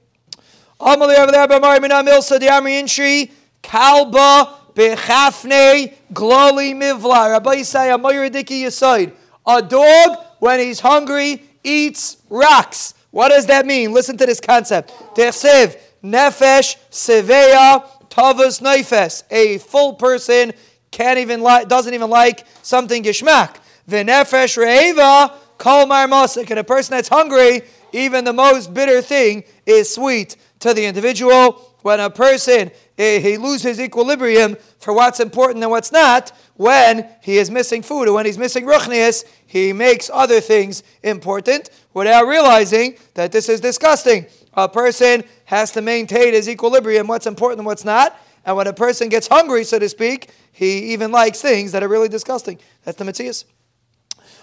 Kalba 3.63 4.55
bechafne 4.75 5.95
gloli 6.13 6.75
mivla. 6.75 7.31
Rabbi 7.33 7.57
Yisai 7.57 7.91
Amoyradiki 7.99 8.63
Yisoid. 8.63 9.13
A 9.47 9.61
dog, 9.61 10.19
when 10.39 10.61
he's 10.61 10.81
hungry, 10.81 11.43
eats 11.65 12.19
rocks. 12.29 12.95
What 13.11 13.31
does 13.31 13.47
that 13.47 13.67
mean? 13.67 13.93
Listen 13.93 14.17
to 14.17 14.27
this 14.27 14.41
concept. 14.41 14.91
Tersev, 15.15 15.77
nefesh, 16.03 16.77
seveya, 16.91 17.85
tavus 18.09 18.61
neifes. 18.61 19.23
A 19.31 19.59
full 19.59 19.95
person 19.95 20.53
can't 20.91 21.19
even 21.19 21.41
like, 21.41 21.69
doesn't 21.69 21.95
even 21.95 22.11
like 22.11 22.47
something 22.63 23.03
gishmak. 23.03 23.57
V'nefesh 23.89 24.57
re'eva, 24.59 25.33
kol 25.59 25.87
marmosik. 25.87 26.51
And 26.51 26.59
a 26.59 26.65
person 26.65 26.97
that's 26.97 27.09
hungry, 27.09 27.63
even 27.93 28.25
the 28.25 28.33
most 28.33 28.73
bitter 28.73 29.01
thing 29.03 29.45
is 29.67 29.93
sweet 29.95 30.37
to 30.61 30.75
the 30.75 30.85
individual. 30.85 31.67
When 31.83 31.99
a 31.99 32.11
person 32.11 32.71
eh, 32.99 33.21
he 33.21 33.39
loses 33.39 33.81
equilibrium 33.81 34.57
for 34.79 34.93
what's 34.93 35.21
important 35.21 35.63
and 35.63 35.71
what's 35.71 35.93
not, 35.93 36.33
when 36.57 37.09
he 37.23 37.39
is 37.39 37.51
missing 37.51 37.83
food 37.83 38.07
or 38.07 38.13
when 38.13 38.27
he's 38.27 38.37
missing 38.37 38.67
ruchnias, 38.67 39.25
he 39.47 39.73
makes 39.73 40.11
other 40.13 40.41
things 40.41 40.83
important 41.03 41.71
without 41.95 42.27
realizing 42.27 42.97
that 43.15 43.33
this 43.33 43.49
is 43.49 43.61
disgusting. 43.61 44.27
A 44.55 44.69
person 44.69 45.25
has 45.45 45.71
to 45.73 45.81
maintain 45.81 46.33
his 46.33 46.49
equilibrium, 46.49 47.07
what's 47.07 47.27
important 47.27 47.61
and 47.61 47.67
what's 47.67 47.85
not. 47.85 48.19
And 48.45 48.57
when 48.57 48.67
a 48.67 48.73
person 48.73 49.09
gets 49.09 49.29
hungry, 49.29 49.65
so 49.65 49.79
to 49.79 49.89
speak, 49.89 50.31
he 50.53 50.93
even 50.93 51.13
likes 51.13 51.41
things 51.41 51.73
that 51.73 51.83
are 51.83 51.89
really 51.89 52.09
disgusting. 52.09 52.59
That's 52.85 52.97
the 52.97 53.05
Matthias. 53.05 53.45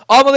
How 0.09 0.23
do 0.23 0.31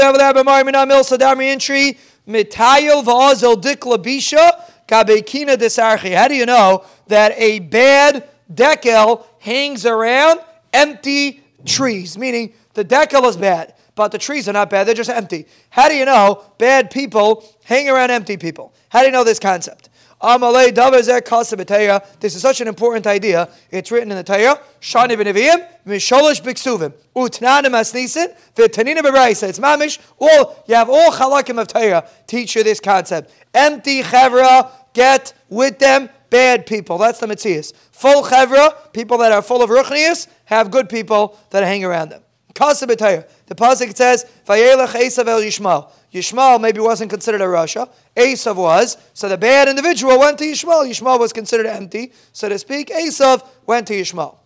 you 6.35 6.47
know 6.47 6.85
that 7.07 7.33
a 7.37 7.59
bad 7.61 8.29
decal 8.53 9.25
hangs 9.39 9.87
around 9.87 10.41
empty 10.73 11.45
trees? 11.65 12.19
Meaning 12.19 12.53
the 12.75 12.85
decal 12.85 13.29
is 13.29 13.37
bad, 13.37 13.75
but 14.01 14.13
the 14.13 14.19
trees 14.19 14.49
are 14.49 14.55
not 14.55 14.71
bad, 14.71 14.87
they're 14.87 14.95
just 14.95 15.11
empty. 15.11 15.47
How 15.69 15.87
do 15.87 15.95
you 15.95 16.07
know 16.07 16.43
bad 16.57 16.91
people 16.91 17.45
hang 17.65 17.87
around 17.87 18.11
empty 18.11 18.39
people? 18.39 18.73
How 18.89 19.01
do 19.01 19.07
you 19.07 19.13
know 19.13 19.25
this 19.25 19.39
concept? 19.39 19.91
This 20.23 22.35
is 22.35 22.41
such 22.41 22.63
an 22.63 22.69
important 22.69 23.07
idea. 23.07 23.51
It's 23.71 23.91
written 23.91 24.11
in 24.11 24.17
the 24.17 24.25
Torah. 24.25 24.59
Shani 24.81 25.19
b'neviyim, 25.19 25.67
misholosh 25.87 26.41
b'ksuvim, 26.41 26.95
utnanim 27.15 27.75
asnisin, 27.75 28.35
v'tanina. 28.55 29.03
It's 29.47 29.59
mamish. 29.59 29.99
All 30.19 30.65
you 30.67 30.77
have 30.77 30.89
all 30.89 31.13
chalakim 31.13 31.61
of 31.61 31.69
Torah 31.69 32.09
teach 32.27 32.57
you 32.57 32.65
this 32.65 32.81
concept. 32.81 33.31
Empty 33.53 34.03
chevra, 34.03 34.71
get 34.95 35.35
with 35.51 35.79
them 35.79 36.09
bad 36.31 36.65
people. 36.65 36.97
That's 36.97 37.19
the 37.19 37.27
mitzias. 37.27 37.75
Full 37.93 38.23
chevra, 38.23 38.95
people 38.95 39.19
that 39.19 39.31
are 39.31 39.43
full 39.43 39.63
of 39.63 39.69
ruchnias, 39.69 40.27
have 40.47 40.71
good 40.71 40.89
people 40.89 41.39
that 41.51 41.65
hang 41.65 41.85
around 41.85 42.09
them. 42.09 42.23
The 42.55 43.55
pasuk 43.55 43.97
says, 43.97 44.27
"Vayelech 44.47 44.89
Esav 44.89 45.29
el 45.29 45.41
Yishmael." 45.41 45.91
Yishmael 46.13 46.61
maybe 46.61 46.81
wasn't 46.81 47.11
considered 47.11 47.41
a 47.41 47.47
rasha. 47.47 47.89
Esav 48.17 48.57
was. 48.57 48.97
So 49.15 49.29
the 49.29 49.39
bad 49.39 49.69
individual 49.69 50.19
went 50.19 50.39
to 50.39 50.45
Yishmael. 50.45 50.89
Yishmael 50.89 51.19
was 51.19 51.33
considered 51.33 51.67
empty, 51.67 52.13
so 52.33 52.49
to 52.49 52.59
speak. 52.59 52.89
Esav 52.89 53.47
went 53.67 53.87
to 53.89 53.95
Yishmael 53.95 54.37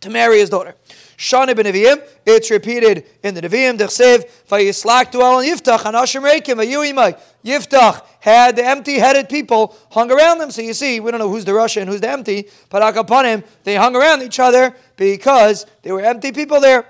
to 0.00 0.10
marry 0.10 0.38
his 0.38 0.50
daughter. 0.50 0.74
Shana 1.16 1.56
ben 1.56 1.66
Nevi'im, 1.66 2.02
it's 2.26 2.50
repeated 2.50 3.04
in 3.22 3.34
the 3.34 3.42
Nevi'im, 3.42 3.78
Dechsev, 3.78 4.28
Vayislak 4.48 5.10
Dual 5.10 5.38
and 5.38 5.48
Yiftach, 5.48 5.78
Anashim 5.80 6.28
Reikim, 6.28 6.56
Vayuimai. 6.56 7.18
Yiftach 7.44 8.02
had 8.20 8.56
the 8.56 8.64
empty 8.64 8.98
headed 8.98 9.28
people 9.28 9.76
hung 9.90 10.10
around 10.10 10.38
them. 10.38 10.50
So 10.50 10.62
you 10.62 10.74
see, 10.74 11.00
we 11.00 11.10
don't 11.10 11.20
know 11.20 11.28
who's 11.28 11.44
the 11.44 11.52
rasha 11.52 11.80
and 11.80 11.90
who's 11.90 12.00
the 12.00 12.10
empty, 12.10 12.48
but 12.68 13.24
him, 13.24 13.44
they 13.64 13.76
hung 13.76 13.96
around 13.96 14.22
each 14.22 14.40
other 14.40 14.74
because 14.96 15.66
there 15.82 15.94
were 15.94 16.02
empty 16.02 16.32
people 16.32 16.60
there. 16.60 16.86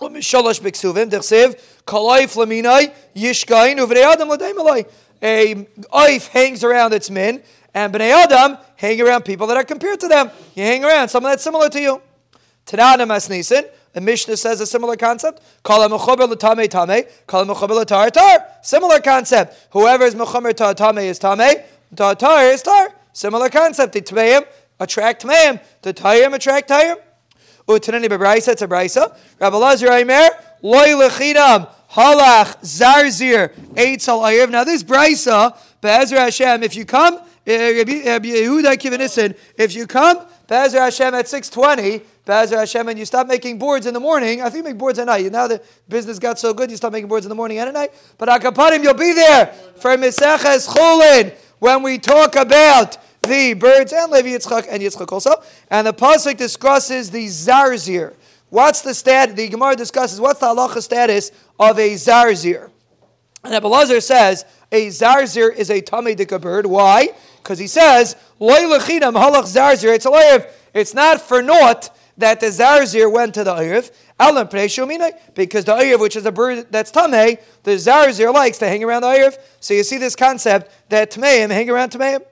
Shalosh 0.00 0.60
Biksuvim, 0.60 1.10
Dechsev, 1.10 1.58
Kalaif 1.86 2.36
Laminai, 2.36 2.92
Yishkain, 3.14 3.78
Uvrei 3.78 4.04
Adam 4.04 4.28
Ladaimalai. 4.28 4.86
A 5.22 5.54
oif 5.92 6.28
hangs 6.28 6.62
around 6.62 6.92
its 6.92 7.10
men, 7.10 7.42
and 7.74 7.92
Bnei 7.92 8.10
Adam 8.10 8.56
hang 8.76 9.00
around 9.00 9.24
people 9.24 9.46
that 9.48 9.56
are 9.56 9.64
compared 9.64 9.98
to 10.00 10.08
them. 10.08 10.30
You 10.54 10.62
hang 10.62 10.84
around 10.84 11.08
someone 11.08 11.32
that's 11.32 11.42
similar 11.42 11.68
to 11.68 11.80
you. 11.80 12.00
Tanana 12.66 13.06
Masnisin, 13.06 13.64
the 13.92 14.00
Mishnah 14.00 14.36
says 14.36 14.60
a 14.60 14.66
similar 14.66 14.96
concept. 14.96 15.42
Similar 15.64 16.36
concept. 19.00 19.56
Whoever 19.70 20.04
is 20.04 20.14
mechomer 20.14 20.54
tar 20.54 20.74
tamei 20.74 21.04
is 21.06 21.18
tamei, 21.18 21.64
tar 21.96 22.14
tar 22.14 22.44
is 22.44 22.62
tar. 22.62 22.92
Similar 23.12 23.48
concept. 23.48 23.94
The 23.94 24.02
tmeim 24.02 24.46
attract 24.78 25.24
tmeim, 25.24 25.60
the 25.82 25.92
tayim 25.94 26.34
attract 26.34 26.68
tayim. 26.68 26.96
Utanani 27.68 28.06
bebraisa, 28.06 28.52
it's 28.52 28.62
a 28.62 28.66
braisa. 28.66 29.14
Rabbi 29.38 29.56
Lazar 29.56 29.92
Aimer, 29.92 30.30
loy 30.62 30.88
lechinam, 30.88 31.68
halach, 31.90 32.56
zarzir, 32.62 33.54
eitz 33.74 34.08
al 34.08 34.20
ayev. 34.20 34.50
Now 34.50 34.64
this 34.64 34.82
braisa, 34.82 35.54
Be'ezra 35.82 36.20
Hashem, 36.20 36.62
if 36.62 36.74
you 36.74 36.86
come, 36.86 37.20
eh, 37.46 37.78
Rabbi 37.78 38.28
Yehuda 38.28 38.74
Kivanisin, 38.76 39.36
if 39.58 39.74
you 39.74 39.86
come, 39.86 40.16
Be'ezra 40.46 40.80
Hashem 40.80 41.14
at 41.14 41.28
620, 41.28 41.98
Be'ezra 42.24 42.60
Hashem, 42.60 42.88
and 42.88 42.98
you 42.98 43.04
stop 43.04 43.26
making 43.26 43.58
boards 43.58 43.84
in 43.84 43.92
the 43.92 44.00
morning, 44.00 44.40
I 44.40 44.44
think 44.44 44.64
you 44.64 44.70
make 44.70 44.78
boards 44.78 44.98
at 44.98 45.06
night. 45.06 45.30
Now 45.30 45.46
the 45.46 45.62
business 45.90 46.18
got 46.18 46.38
so 46.38 46.54
good, 46.54 46.70
you 46.70 46.78
stop 46.78 46.92
making 46.92 47.08
boards 47.08 47.26
in 47.26 47.28
the 47.28 47.34
morning 47.34 47.58
and 47.58 47.68
at 47.68 47.74
night. 47.74 47.92
But 48.16 48.30
Akapanim, 48.30 48.82
you'll 48.82 48.94
be 48.94 49.12
there 49.12 49.48
for 49.76 49.94
Meseches 49.94 50.68
Chulin, 50.68 51.34
when 51.58 51.82
we 51.82 51.98
talk 51.98 52.36
about 52.36 52.96
the 53.28 53.54
birds 53.54 53.92
and 53.92 54.10
Levi 54.10 54.30
Yitzchak 54.30 54.66
and 54.68 54.82
Yitzchak 54.82 55.12
also. 55.12 55.34
And 55.70 55.86
the 55.86 55.92
pasuk 55.92 56.36
discusses 56.36 57.10
the 57.10 57.26
zarzir. 57.26 58.14
What's 58.50 58.80
the 58.80 58.94
stat? 58.94 59.36
The 59.36 59.48
Gemara 59.48 59.76
discusses 59.76 60.20
what's 60.20 60.40
the 60.40 60.46
halacha 60.46 60.82
status 60.82 61.30
of 61.58 61.78
a 61.78 61.90
zarzir. 61.94 62.70
And 63.44 63.54
Abelazar 63.54 64.02
says 64.02 64.44
a 64.72 64.88
zarzir 64.88 65.54
is 65.54 65.70
a 65.70 65.80
tamidika 65.80 66.40
bird. 66.40 66.66
Why? 66.66 67.10
Because 67.36 67.58
he 67.58 67.66
says 67.66 68.16
loy 68.38 68.60
lechinam 68.60 69.14
halach 69.14 69.44
zarzir. 69.44 69.94
It's 69.94 70.06
a 70.06 70.48
It's 70.74 70.94
not 70.94 71.20
for 71.20 71.42
naught 71.42 71.90
that 72.16 72.40
the 72.40 72.46
zarzir 72.46 73.10
went 73.10 73.34
to 73.34 73.44
the 73.44 73.54
ayriv. 73.54 73.90
Because 75.34 75.64
the 75.64 75.72
ayriv, 75.72 76.00
which 76.00 76.16
is 76.16 76.26
a 76.26 76.32
bird 76.32 76.66
that's 76.70 76.90
tameh, 76.90 77.38
the 77.62 77.70
zarzir 77.72 78.34
likes 78.34 78.58
to 78.58 78.66
hang 78.66 78.82
around 78.82 79.02
the 79.02 79.08
ayriv. 79.08 79.38
So 79.60 79.74
you 79.74 79.84
see 79.84 79.98
this 79.98 80.16
concept 80.16 80.72
that 80.88 81.12
tameim 81.12 81.50
hang 81.50 81.70
around 81.70 81.92
tameim. 81.92 82.24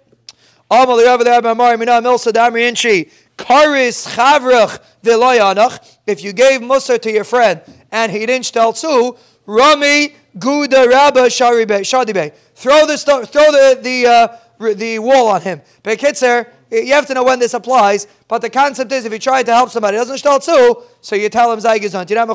If 6.07 6.23
you 6.25 6.33
gave 6.33 6.63
Musa 6.63 6.99
to 6.99 7.13
your 7.13 7.25
friend 7.25 7.61
and 7.93 8.13
he 8.13 8.27
didn't 8.27 8.47
tell 8.47 9.19
Rami 9.47 10.15
Guda 10.39 10.89
Rabba 10.89 11.29
Shadibe. 11.29 12.35
Throw 12.55 12.87
the 12.87 12.99
throw 12.99 13.53
the 13.53 13.79
the 13.81 14.07
uh, 14.07 14.29
the 14.75 14.99
wall 14.99 15.29
on 15.29 15.41
him. 15.41 15.63
Bekitzer, 15.83 16.49
you 16.71 16.93
have 16.93 17.07
to 17.07 17.15
know 17.15 17.25
when 17.25 17.39
this 17.39 17.55
applies. 17.55 18.07
But 18.29 18.43
the 18.43 18.51
concept 18.51 18.91
is, 18.93 19.05
if 19.05 19.13
you 19.13 19.19
try 19.19 19.43
to 19.43 19.53
help 19.53 19.71
somebody, 19.71 19.97
doesn't 19.97 20.17
shtal 20.17 20.41
tzu, 20.41 20.83
so 21.01 21.15
you 21.15 21.29
tell 21.29 21.53
him 21.53 21.61
zaygizant. 21.61 22.11
You're 22.11 22.19
not 22.19 22.29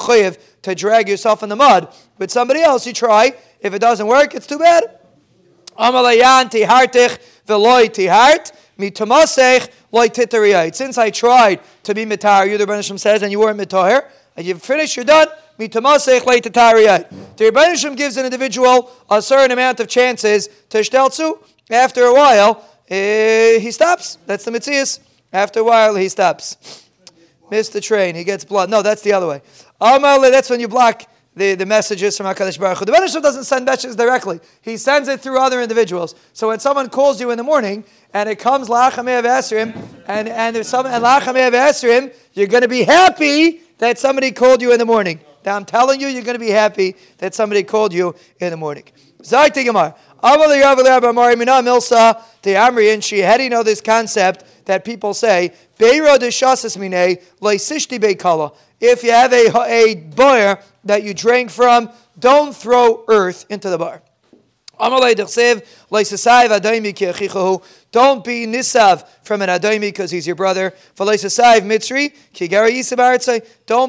to 0.62 0.74
drag 0.74 1.10
yourself 1.10 1.44
in 1.44 1.50
the 1.50 1.56
mud. 1.56 1.94
With 2.18 2.32
somebody 2.32 2.62
else, 2.62 2.88
you 2.88 2.94
try. 2.94 3.34
If 3.60 3.74
it 3.74 3.80
doesn't 3.80 4.08
work, 4.08 4.34
it's 4.34 4.48
too 4.48 4.58
bad. 4.58 5.00
Amalayan 5.78 6.50
tihartich 6.50 7.20
veloy 7.48 7.90
tihart 7.90 8.52
mitamasech. 8.78 9.70
Since 10.74 10.98
I 10.98 11.10
tried 11.10 11.60
to 11.84 11.94
be 11.94 12.06
mitar, 12.06 12.50
you 12.50 12.58
the 12.58 12.66
Rebbeinu 12.66 12.98
says, 12.98 13.22
and 13.22 13.32
you 13.32 13.42
weren't 13.42 13.60
mitar, 13.60 14.06
and 14.38 14.46
you've 14.46 14.64
finished, 14.64 14.96
you're 14.96 15.04
done. 15.04 15.28
Mitamasech. 15.60 16.24
The 17.36 17.44
Rebbeinu 17.44 17.96
gives 17.98 18.16
an 18.16 18.24
individual 18.24 18.90
a 19.10 19.22
certain 19.22 19.52
amount 19.52 19.82
of 19.82 19.88
chances 19.90 20.50
to 20.70 20.78
shteltzu. 20.80 21.38
After 21.70 22.06
a 22.06 22.14
while, 22.14 22.66
uh, 22.90 23.60
he 23.60 23.70
stops. 23.72 24.18
That's 24.26 24.46
the 24.46 24.52
mitzias. 24.52 25.00
After 25.34 25.60
a 25.60 25.64
while, 25.64 25.96
he 25.96 26.08
stops. 26.10 26.88
Missed 27.50 27.74
the 27.74 27.82
train. 27.82 28.16
He 28.16 28.24
gets 28.24 28.46
blood. 28.46 28.70
No, 28.70 28.82
that's 28.82 29.02
the 29.02 29.12
other 29.12 29.28
way. 29.28 29.42
That's 29.80 30.50
when 30.50 30.62
you 30.62 30.70
block 30.70 31.04
the, 31.36 31.56
the 31.56 31.66
messages 31.66 32.18
from 32.18 32.26
HaKadosh 32.26 32.60
Baruch 32.60 32.80
Hu. 32.80 32.86
The 32.86 32.92
Rebbe 32.92 33.08
doesn't 33.22 33.46
send 33.46 33.66
messages 33.66 33.96
directly. 33.96 34.40
He 34.62 34.78
sends 34.78 35.08
it 35.08 35.22
through 35.22 35.40
other 35.40 35.62
individuals. 35.62 36.16
So 36.34 36.50
when 36.50 36.60
someone 36.60 36.90
calls 36.90 37.22
you 37.22 37.32
in 37.32 37.38
the 37.38 37.44
morning 37.44 37.86
and 38.14 38.28
it 38.28 38.38
comes 38.38 38.68
Lachamei 38.68 39.24
Esrim 39.24 39.76
and, 40.08 40.28
and 40.28 40.56
there's 40.56 40.68
some 40.68 40.86
and 40.86 41.04
Esrim, 41.04 42.14
you're 42.34 42.48
going 42.48 42.64
to 42.64 42.68
be 42.68 42.84
happy 42.84 43.62
that 43.78 43.98
somebody 43.98 44.32
called 44.32 44.62
you 44.62 44.74
in 44.74 44.80
the 44.80 44.86
morning. 44.86 45.20
Now 45.46 45.56
I'm 45.56 45.66
telling 45.66 46.02
you, 46.02 46.08
you're 46.08 46.24
going 46.24 46.36
to 46.36 46.40
be 46.40 46.52
happy 46.52 46.96
that 47.18 47.34
somebody 47.34 47.64
called 47.64 47.94
you 47.94 48.14
in 48.40 48.52
the 48.52 48.58
morning. 48.58 48.84
Zayt 49.22 49.54
Gemar. 49.54 49.96
Milsa 51.64 52.22
the 52.44 52.56
and 52.94 53.04
she 53.04 53.20
had 53.20 53.38
to 53.38 53.50
know 53.50 53.64
this 53.64 53.82
concept 53.82 54.44
that 54.66 54.86
people 54.86 55.14
say, 55.14 55.54
Beira 55.78 56.18
de 56.18 56.28
Shasas 56.28 56.78
Mine, 56.78 57.18
Leisishti 57.42 58.00
Beikala. 58.00 58.56
If 58.80 59.04
you 59.04 59.12
have 59.12 59.32
a, 59.34 59.52
a 59.68 59.96
bar 59.96 60.60
that 60.84 61.04
you 61.04 61.14
drank 61.14 61.52
from, 61.52 61.90
don't 62.18 62.56
throw 62.56 63.04
earth 63.08 63.46
into 63.50 63.70
the 63.70 63.78
bar. 63.78 64.02
Don't 67.92 68.24
be 68.24 68.48
nisav 68.48 69.06
from 69.24 69.42
an 69.42 69.50
adaymi 69.50 69.82
because 69.82 70.10
he's 70.10 70.26
your 70.26 70.36
brother. 70.36 70.74
Don't 70.96 71.08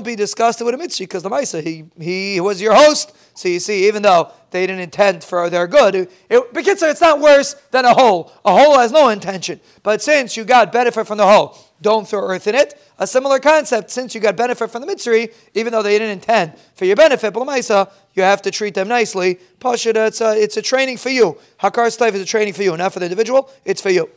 be 0.05 0.17
disgusted 0.17 0.65
with 0.65 0.75
a 0.75 0.79
mitzri 0.79 1.01
because 1.01 1.23
the 1.23 1.31
Maisa, 1.31 1.63
he, 1.63 1.85
he 1.99 2.41
was 2.41 2.61
your 2.61 2.75
host. 2.75 3.15
So 3.35 3.49
you 3.49 3.61
see, 3.61 3.89
even 3.89 4.03
though 4.03 4.31
they 4.51 4.67
didn't 4.67 4.83
intend 4.83 5.25
for 5.25 5.49
their 5.49 5.67
good, 5.67 5.95
it, 5.95 6.11
it, 6.29 6.45
it's 6.55 7.01
not 7.01 7.21
worse 7.21 7.55
than 7.71 7.85
a 7.85 7.95
hole. 7.95 8.33
A 8.45 8.53
hole 8.53 8.79
has 8.79 8.93
no 8.93 9.09
intention. 9.09 9.61
But 9.83 10.03
since 10.03 10.37
you 10.37 10.45
got 10.45 10.73
benefit 10.73 11.07
from 11.07 11.19
the 11.19 11.27
hole, 11.27 11.59
don't 11.83 12.09
throw 12.09 12.21
earth 12.21 12.47
in 12.47 12.55
it. 12.55 12.81
A 12.99 13.07
similar 13.07 13.39
concept, 13.39 13.91
since 13.91 14.15
you 14.15 14.21
got 14.21 14.37
benefit 14.37 14.71
from 14.71 14.81
the 14.81 14.87
mitzri, 14.87 15.33
even 15.55 15.73
though 15.73 15.83
they 15.83 15.99
didn't 15.99 16.11
intend 16.11 16.55
for 16.75 16.85
your 16.85 16.97
benefit, 16.97 17.35
but 17.35 17.45
Blamaisa, 17.45 17.91
you 18.15 18.23
have 18.23 18.41
to 18.43 18.51
treat 18.51 18.75
them 18.75 18.89
nicely. 18.89 19.39
Pashida, 19.61 20.09
it's 20.09 20.21
a, 20.21 20.29
uh, 20.29 20.33
it's 20.33 20.57
a 20.57 20.63
training 20.63 20.97
for 20.97 21.11
you. 21.11 21.37
Hakar 21.61 22.01
life 22.01 22.15
is 22.15 22.23
a 22.23 22.25
training 22.25 22.55
for 22.55 22.63
you, 22.63 22.77
not 22.77 22.93
for 22.93 23.01
the 23.01 23.07
individual, 23.07 23.51
it's 23.65 23.83
for 23.83 23.91
you. 23.91 24.09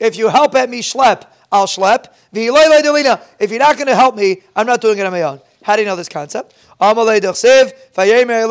If 0.00 0.16
you 0.16 0.28
help 0.28 0.54
at 0.54 0.70
me 0.70 0.80
schlep, 0.80 1.26
I'll 1.50 1.66
schlep. 1.66 2.06
If 2.34 3.50
you're 3.50 3.58
not 3.58 3.76
going 3.76 3.86
to 3.86 3.94
help 3.94 4.16
me, 4.16 4.42
I'm 4.56 4.66
not 4.66 4.80
doing 4.80 4.98
it 4.98 5.06
on 5.06 5.12
my 5.12 5.22
own. 5.22 5.40
How 5.62 5.76
do 5.76 5.82
you 5.82 5.86
know 5.86 5.96
this 5.96 6.08
concept? 6.08 6.54
Amalei 6.82 7.20
dechsev, 7.20 7.72
vayemer 7.94 8.42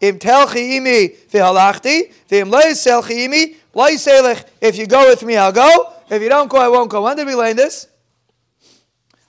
im 0.00 0.18
telchi 0.18 0.76
imi 0.78 1.16
v'im 1.30 2.50
lo 2.50 2.60
yiselchi 2.60 3.26
imi, 3.26 3.56
lo 3.72 3.86
yiselech. 3.86 4.44
If 4.60 4.76
you 4.76 4.86
go 4.88 5.08
with 5.08 5.22
me, 5.22 5.36
I'll 5.36 5.52
go. 5.52 5.92
If 6.10 6.20
you 6.22 6.28
don't 6.28 6.50
go, 6.50 6.58
I 6.58 6.68
won't 6.68 6.90
go. 6.90 7.02
When 7.02 7.16
did 7.16 7.26
we 7.26 7.36
learn 7.36 7.54
this? 7.54 7.86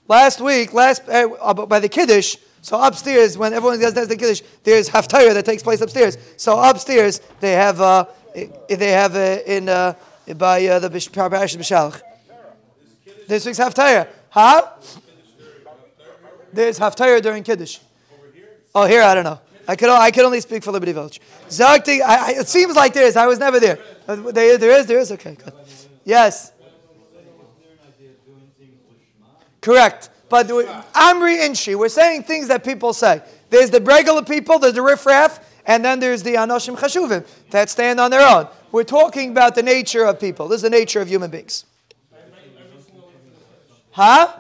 Last 0.08 0.42
week, 0.42 0.74
last 0.74 1.08
uh, 1.08 1.54
by 1.54 1.80
the 1.80 1.90
Kiddush, 1.90 2.38
so 2.62 2.82
upstairs, 2.82 3.38
when 3.38 3.54
everyone 3.54 3.80
does 3.80 3.94
the 3.94 4.16
Kiddush, 4.16 4.42
there's 4.64 4.90
Haftarah 4.90 5.34
that 5.34 5.46
takes 5.46 5.62
place 5.62 5.82
upstairs. 5.82 6.18
So 6.38 6.60
upstairs, 6.60 7.22
they 7.40 7.54
have, 7.54 7.80
uh, 7.80 8.06
they 8.34 8.92
have 8.92 9.16
uh, 9.16 9.40
in, 9.46 9.70
uh, 9.70 9.94
by 10.38 10.66
uh, 10.66 10.80
the 10.80 10.90
Parsha 10.90 11.56
of 11.56 11.62
Bishalach. 11.62 12.02
This 13.28 13.46
week's 13.46 13.60
Haftarah. 13.60 14.08
Huh? 14.30 14.68
There's 16.52 16.80
Haftarah 16.80 17.22
during 17.22 17.44
Kiddush. 17.44 17.80
Oh, 18.76 18.86
here, 18.86 19.02
I 19.02 19.16
don't 19.16 19.24
know. 19.24 19.40
I 19.68 19.76
could, 19.76 19.90
I 19.90 20.12
could 20.12 20.24
only 20.24 20.40
speak 20.40 20.64
for 20.64 20.72
Liberty 20.72 20.94
Village. 20.94 21.20
Zagti, 21.50 22.02
I, 22.02 22.28
I, 22.28 22.40
it 22.40 22.48
seems 22.48 22.76
like 22.76 22.94
there 22.94 23.06
is. 23.06 23.18
I 23.18 23.28
was 23.28 23.40
never 23.40 23.60
there. 23.60 23.80
Uh, 24.08 24.16
there, 24.32 24.58
there 24.58 24.72
is, 24.80 24.86
there 24.86 25.00
is. 25.00 25.12
Okay, 25.12 25.36
good. 25.36 25.54
Yes. 26.06 26.54
Correct. 29.60 30.10
But 30.30 30.48
Amri 30.48 31.46
and 31.46 31.58
Shi, 31.58 31.76
we're 31.76 31.90
saying 31.90 32.24
things 32.24 32.48
that 32.48 32.64
people 32.64 32.94
say. 32.94 33.22
There's 33.50 33.70
the 33.70 33.82
regular 33.82 34.24
people, 34.24 34.60
there's 34.60 34.74
the 34.74 34.82
riffraff, 34.82 35.40
and 35.66 35.84
then 35.84 36.00
there's 36.00 36.24
the 36.24 36.36
Anoshim 36.36 36.78
Chashuvim 36.78 37.26
that 37.52 37.70
stand 37.70 38.00
on 38.00 38.12
their 38.12 38.28
own. 38.28 38.48
We're 38.72 38.84
talking 38.84 39.32
about 39.32 39.56
the 39.56 39.64
nature 39.64 40.06
of 40.06 40.20
people. 40.20 40.48
This 40.48 40.58
is 40.58 40.62
the 40.64 40.70
nature 40.70 41.02
of 41.02 41.08
human 41.08 41.30
beings. 41.30 41.66
Huh? 43.92 44.34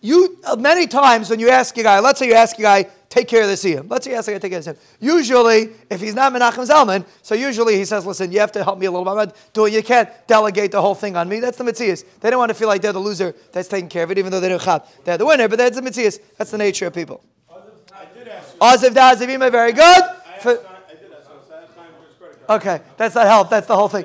You 0.00 0.38
uh, 0.44 0.56
many 0.56 0.86
times 0.86 1.28
when 1.28 1.40
you 1.40 1.50
ask 1.50 1.76
a 1.76 1.82
guy, 1.82 2.00
let's 2.00 2.18
say 2.18 2.26
you 2.26 2.34
ask 2.34 2.58
a 2.58 2.62
guy, 2.62 2.86
take 3.10 3.28
care 3.28 3.42
of 3.42 3.48
the 3.48 3.54
siyum. 3.54 3.90
Let's 3.90 4.06
say 4.06 4.12
you 4.12 4.16
ask 4.16 4.28
a 4.28 4.32
guy, 4.32 4.38
take 4.38 4.52
care 4.52 4.60
of 4.60 4.64
siyum. 4.64 4.78
Usually, 4.98 5.70
if 5.90 6.00
he's 6.00 6.14
not 6.14 6.32
Menachem 6.32 6.66
Zalman, 6.66 7.04
so 7.22 7.34
usually 7.34 7.76
he 7.76 7.84
says, 7.84 8.06
listen, 8.06 8.32
you 8.32 8.40
have 8.40 8.52
to 8.52 8.64
help 8.64 8.78
me 8.78 8.86
a 8.86 8.90
little 8.90 9.04
bit. 9.04 9.10
I'm 9.10 9.16
not 9.16 9.36
doing, 9.52 9.74
you 9.74 9.82
can't 9.82 10.08
delegate 10.26 10.72
the 10.72 10.80
whole 10.80 10.94
thing 10.94 11.16
on 11.16 11.28
me. 11.28 11.40
That's 11.40 11.58
the 11.58 11.64
mitzias. 11.64 12.04
They 12.20 12.30
don't 12.30 12.38
want 12.38 12.48
to 12.48 12.54
feel 12.54 12.68
like 12.68 12.80
they're 12.80 12.94
the 12.94 12.98
loser 12.98 13.34
that's 13.52 13.68
taking 13.68 13.90
care 13.90 14.04
of 14.04 14.10
it, 14.10 14.16
even 14.16 14.32
though 14.32 14.40
they 14.40 14.48
don't 14.48 14.62
have. 14.62 14.88
They're 15.04 15.18
the 15.18 15.26
winner, 15.26 15.48
but 15.48 15.58
that's 15.58 15.78
the 15.78 15.82
mitzias. 15.82 16.18
That's 16.38 16.50
the 16.50 16.58
nature 16.58 16.86
of 16.86 16.94
people. 16.94 17.22
Oziv 18.60 18.90
Dazivima, 18.90 19.50
very 19.50 19.72
good. 19.72 20.02
Okay, 22.48 22.80
that's 22.96 23.14
not 23.14 23.26
help. 23.26 23.50
That's 23.50 23.66
the 23.66 23.76
whole 23.76 23.88
thing. 23.88 24.04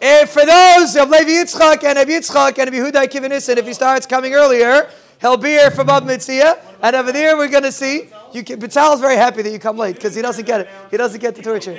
If 0.00 0.30
for 0.30 0.44
those 0.44 0.94
of 0.96 1.10
Levi 1.10 1.30
Yitzchak 1.30 1.82
and 1.82 1.96
Rabbi 1.96 2.10
Yitzchak 2.10 2.58
and 2.58 2.70
Rabbi 2.70 2.90
Huda 2.90 3.08
Kivanis, 3.08 3.48
and 3.48 3.58
if 3.58 3.66
he 3.66 3.72
starts 3.72 4.06
coming 4.06 4.34
earlier, 4.34 4.88
He'll 5.20 5.36
be 5.36 5.48
here 5.48 5.70
from 5.70 5.90
Ab 5.90 6.04
Mitzia, 6.04 6.58
and 6.80 6.94
over 6.94 7.10
there 7.10 7.36
we're 7.36 7.48
going 7.48 7.64
to 7.64 7.72
see. 7.72 8.08
You 8.32 8.44
can, 8.44 8.62
is 8.62 9.00
very 9.00 9.16
happy 9.16 9.42
that 9.42 9.50
you 9.50 9.58
come 9.58 9.76
late 9.76 9.96
because 9.96 10.14
he 10.14 10.22
doesn't 10.22 10.46
get 10.46 10.60
it. 10.60 10.68
He 10.90 10.96
doesn't 10.96 11.20
get 11.20 11.34
the 11.34 11.42
torture. 11.42 11.78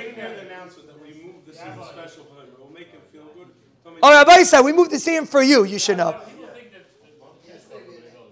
Oh, 4.02 4.10
Rabbi 4.10 4.42
said 4.44 4.62
we 4.62 4.72
moved 4.72 4.90
the 4.90 4.96
siyum 4.96 5.28
for 5.28 5.42
you. 5.42 5.64
You 5.64 5.78
should 5.78 5.98
know. 5.98 6.20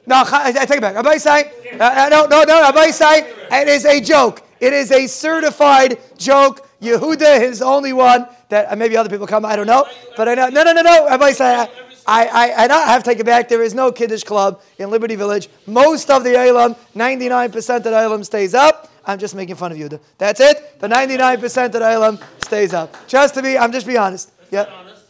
No, 0.06 0.24
I, 0.26 0.52
take 0.52 0.78
it 0.78 0.80
back. 0.80 0.94
Rabbi 0.94 1.18
say, 1.18 1.52
uh, 1.78 1.84
uh, 1.84 2.08
no, 2.10 2.24
no, 2.24 2.42
no. 2.42 2.62
Rabbi 2.62 2.90
say 2.90 3.30
it 3.52 3.68
is 3.68 3.84
a 3.84 4.00
joke. 4.00 4.42
It 4.58 4.72
is 4.72 4.90
a 4.90 5.06
certified 5.06 5.98
joke. 6.16 6.66
Yehuda 6.80 7.40
is 7.42 7.58
the 7.58 7.66
only 7.66 7.92
one 7.92 8.26
that 8.48 8.72
uh, 8.72 8.76
maybe 8.76 8.96
other 8.96 9.10
people 9.10 9.26
come. 9.26 9.44
I 9.44 9.54
don't 9.54 9.66
know, 9.66 9.86
but 10.16 10.28
I 10.28 10.34
know. 10.34 10.48
No, 10.48 10.62
no, 10.62 10.72
no, 10.72 10.82
no. 10.82 11.06
Rabbi 11.08 11.32
say. 11.32 11.68
I, 12.08 12.24
I, 12.26 12.64
I 12.64 12.66
not 12.68 12.88
have 12.88 13.02
to 13.02 13.10
take 13.10 13.20
it 13.20 13.26
back. 13.26 13.50
There 13.50 13.62
is 13.62 13.74
no 13.74 13.92
Kiddush 13.92 14.24
club 14.24 14.62
in 14.78 14.90
Liberty 14.90 15.14
Village. 15.14 15.50
Most 15.66 16.10
of 16.10 16.24
the 16.24 16.30
Eilam, 16.30 16.74
99% 16.96 17.76
of 17.76 17.82
the 17.84 17.90
Eilam 17.90 18.24
stays 18.24 18.54
up. 18.54 18.90
I'm 19.04 19.18
just 19.18 19.34
making 19.34 19.56
fun 19.56 19.72
of 19.72 19.78
you. 19.78 19.90
That's 20.16 20.40
it. 20.40 20.80
The 20.80 20.88
99% 20.88 21.66
of 21.66 21.72
the 21.72 21.80
Eilam 21.80 22.22
stays 22.42 22.72
up. 22.72 22.96
Just 23.06 23.34
to 23.34 23.42
be, 23.42 23.58
I'm 23.58 23.72
just 23.72 23.86
be 23.86 23.98
honest. 23.98 24.32
Yeah. 24.50 24.64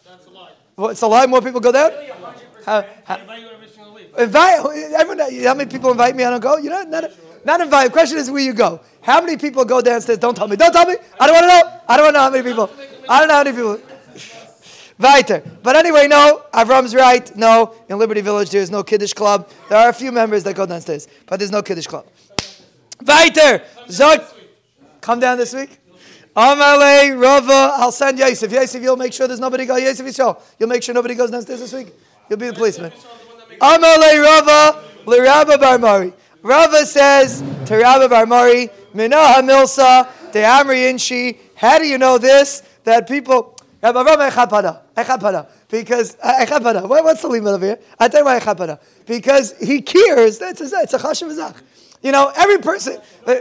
That's 0.04 0.26
a 0.26 0.30
lie. 0.30 0.50
Well, 0.76 0.88
it's 0.88 1.02
a 1.02 1.06
lie. 1.06 1.26
More 1.26 1.40
people 1.40 1.61
go 1.61 1.70
down. 1.70 1.92
How, 2.66 2.84
how, 3.04 3.16
invite 4.18 4.58
everyone. 4.96 5.44
How 5.44 5.54
many 5.54 5.70
people 5.70 5.92
invite 5.92 6.16
me? 6.16 6.24
I 6.24 6.30
don't 6.30 6.40
go. 6.40 6.56
You 6.56 6.70
know, 6.70 6.82
not, 6.82 7.04
not 7.44 7.61
invite. 7.61 7.87
The 7.87 7.92
question 7.92 8.18
is 8.18 8.28
where 8.28 8.42
you 8.42 8.52
go. 8.52 8.80
How 9.02 9.20
many 9.20 9.37
people 9.37 9.64
go 9.64 9.80
downstairs? 9.80 10.18
Don't 10.18 10.34
tell 10.34 10.48
me. 10.48 10.56
Don't 10.56 10.72
tell 10.72 10.87
me. 10.87 10.96
I 11.20 11.26
don't 11.26 11.37
want 11.37 11.44
to 11.44 11.48
know. 11.48 11.80
I 11.88 11.96
don't 11.96 12.06
want 12.06 12.14
to 12.14 12.18
know 12.18 12.24
how 12.24 12.30
many 12.30 12.42
people. 12.42 12.70
I 13.08 13.20
don't 13.20 13.28
know 13.28 13.34
how 13.34 13.44
many 13.44 13.56
people. 13.56 13.88
Weiter. 14.98 15.42
But 15.62 15.76
anyway, 15.76 16.08
no, 16.08 16.44
Avram's 16.52 16.94
right. 16.94 17.34
No, 17.37 17.74
in 17.88 17.98
Liberty 17.98 18.20
Village 18.20 18.50
there 18.50 18.62
is 18.62 18.70
no 18.70 18.82
Kiddush 18.82 19.12
club. 19.12 19.48
There 19.68 19.78
are 19.78 19.90
a 19.90 19.92
few 19.92 20.11
members 20.11 20.42
that 20.44 20.54
go 20.54 20.66
downstairs, 20.66 21.06
but 21.26 21.38
there's 21.38 21.52
no 21.52 21.62
Kiddush 21.62 21.87
club. 21.87 22.06
Weiter. 23.06 23.62
Zog. 23.88 24.22
Come 25.00 25.20
down 25.20 25.38
this 25.38 25.54
week. 25.54 25.78
Amale 26.37 27.20
Rava. 27.20 27.74
I'll 27.74 27.92
send 27.92 28.18
Yosef. 28.18 28.50
Yosef, 28.50 28.82
you'll 28.82 28.96
make 28.96 29.12
sure 29.12 29.28
there's 29.28 29.40
nobody 29.40 29.66
go. 29.66 29.76
Yosef 29.76 30.04
Yisrael. 30.04 30.40
You'll 30.58 30.68
make 30.68 30.82
sure 30.82 30.94
nobody 30.94 31.14
goes 31.14 31.30
downstairs 31.30 31.61
this 31.61 31.72
week. 31.72 31.94
You'll 32.28 32.38
be 32.38 32.48
the 32.48 32.54
policeman. 32.54 32.92
Amale 33.61 34.22
Rava. 34.22 34.88
Lirabba 35.08 35.56
Barmari. 35.56 36.12
Rava 36.42 36.84
says 36.84 37.42
to 37.66 37.76
Rabba 37.76 38.14
Barmari, 38.14 38.70
Minaha 38.94 39.40
Milsa, 39.40 40.06
De 40.32 40.42
Amri 40.42 40.92
Inshi. 40.92 41.38
How 41.54 41.78
do 41.78 41.87
you 41.87 41.98
know 41.98 42.18
this? 42.18 42.62
That 42.84 43.08
people 43.08 43.56
Rabbi 43.82 44.02
Rama 44.02 44.30
Echapada. 44.30 44.82
Echapada. 45.04 45.48
Because, 45.68 46.16
uh, 46.22 46.44
Echapada. 46.44 46.88
What's 46.88 47.22
the 47.22 47.28
limit 47.28 47.52
over 47.52 47.64
here? 47.64 47.78
I 47.98 48.08
tell 48.08 48.20
you 48.20 48.24
why 48.26 48.38
Echapada. 48.38 48.80
Because 49.06 49.54
he 49.58 49.82
cares. 49.82 50.38
That's 50.38 50.61
a, 50.61 50.64
it's 50.82 50.94
a 50.94 50.98
chashav. 50.98 51.62
You 52.02 52.12
know, 52.12 52.32
every 52.37 52.58
person. 52.58 53.00
Uh, 53.26 53.34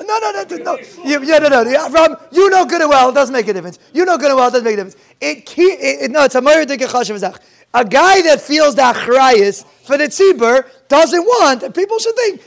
no, 0.00 0.18
no, 0.18 0.30
no, 0.32 0.56
no. 0.56 0.78
You, 1.04 1.22
yeah, 1.24 1.38
no, 1.38 1.48
no. 1.48 1.62
Yeah, 1.62 1.88
Ram, 1.90 2.16
you 2.30 2.48
know 2.50 2.64
good 2.64 2.80
and 2.80 2.90
well. 2.90 3.10
It 3.10 3.14
doesn't 3.14 3.32
make 3.32 3.48
a 3.48 3.52
difference. 3.52 3.78
You 3.92 4.04
know 4.04 4.16
good 4.16 4.28
and 4.28 4.36
well. 4.36 4.48
It 4.48 4.52
doesn't 4.52 4.64
make 4.64 4.74
a 4.74 4.84
difference. 4.84 4.96
It, 5.20 5.58
it, 5.58 6.02
it 6.04 6.10
no, 6.10 6.24
it's 6.24 6.34
a 6.34 6.40
moyer 6.40 6.64
chashav 6.64 7.18
zach. 7.18 7.40
A 7.74 7.84
guy 7.84 8.22
that 8.22 8.40
feels 8.40 8.74
the 8.74 8.82
achrayas 8.82 9.64
for 9.84 9.98
the 9.98 10.04
tzibur 10.04 10.66
doesn't 10.88 11.22
want, 11.22 11.62
and 11.62 11.74
people 11.74 11.98
should 11.98 12.14
think, 12.14 12.40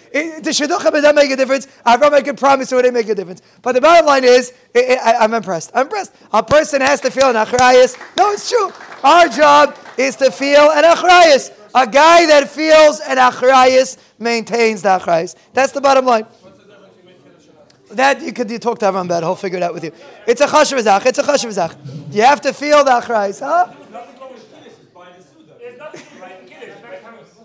the 0.44 0.50
shidduchim 0.50 0.92
doesn't 0.92 1.16
make 1.16 1.30
a 1.30 1.36
difference. 1.36 1.68
Avram 1.86 2.14
I 2.14 2.22
can 2.22 2.36
promise 2.36 2.72
it 2.72 2.76
would 2.76 2.92
make 2.92 3.08
a 3.08 3.14
difference. 3.14 3.42
But 3.62 3.74
the 3.74 3.82
bottom 3.82 4.08
line 4.08 4.24
is, 4.24 4.52
I, 4.76 4.80
am 4.80 5.22
I'm 5.22 5.34
impressed. 5.36 5.72
I'm 5.76 5.84
impressed. 5.84 6.14
A 6.34 6.42
person 6.42 6.82
has 6.82 7.02
to 7.02 7.12
feel 7.12 7.30
an 7.30 7.36
achrayas. 7.36 7.98
No, 8.18 8.32
it's 8.32 8.50
true. 8.50 8.72
Our 9.04 9.28
job 9.28 9.78
is 9.96 10.16
to 10.18 10.32
feel 10.32 10.72
an 10.72 10.84
achrayas. 10.84 11.52
A 11.76 11.86
guy 11.86 12.26
that 12.26 12.50
feels 12.50 13.00
an 13.02 13.18
achrayas 13.18 13.98
maintains 14.18 14.82
the 14.82 14.90
achrayas. 14.90 15.36
That's 15.54 15.72
the 15.72 15.82
bottom 15.82 16.06
line. 16.06 16.26
That 17.92 18.22
you 18.22 18.34
could 18.34 18.50
you 18.50 18.58
talk 18.58 18.80
to 18.80 18.86
Avram 18.86 19.06
about. 19.06 19.22
He'll 19.22 19.36
figure 19.36 19.58
it 19.58 19.64
out 19.64 19.74
with 19.74 19.84
you. 19.84 19.92
It's 20.26 20.42
a 20.42 20.48
chashav 20.48 21.06
It's 21.06 21.20
a 21.20 21.24
chashav 21.24 22.14
You 22.14 22.24
have 22.24 22.42
to 22.42 22.54
feel 22.54 22.84
the 22.84 22.92
achrayas, 22.92 23.40
huh? 23.40 23.74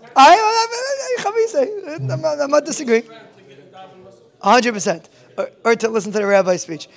I, 0.03 0.06
I'm, 0.17 2.09
not, 2.49 2.65
disagreeing. 2.65 3.03
100%. 4.43 5.05
Or, 5.37 5.51
or, 5.63 5.75
to 5.75 5.89
listen 5.89 6.11
to 6.13 6.17
the 6.17 6.25
rabbi's 6.25 6.63
speech. 6.63 6.89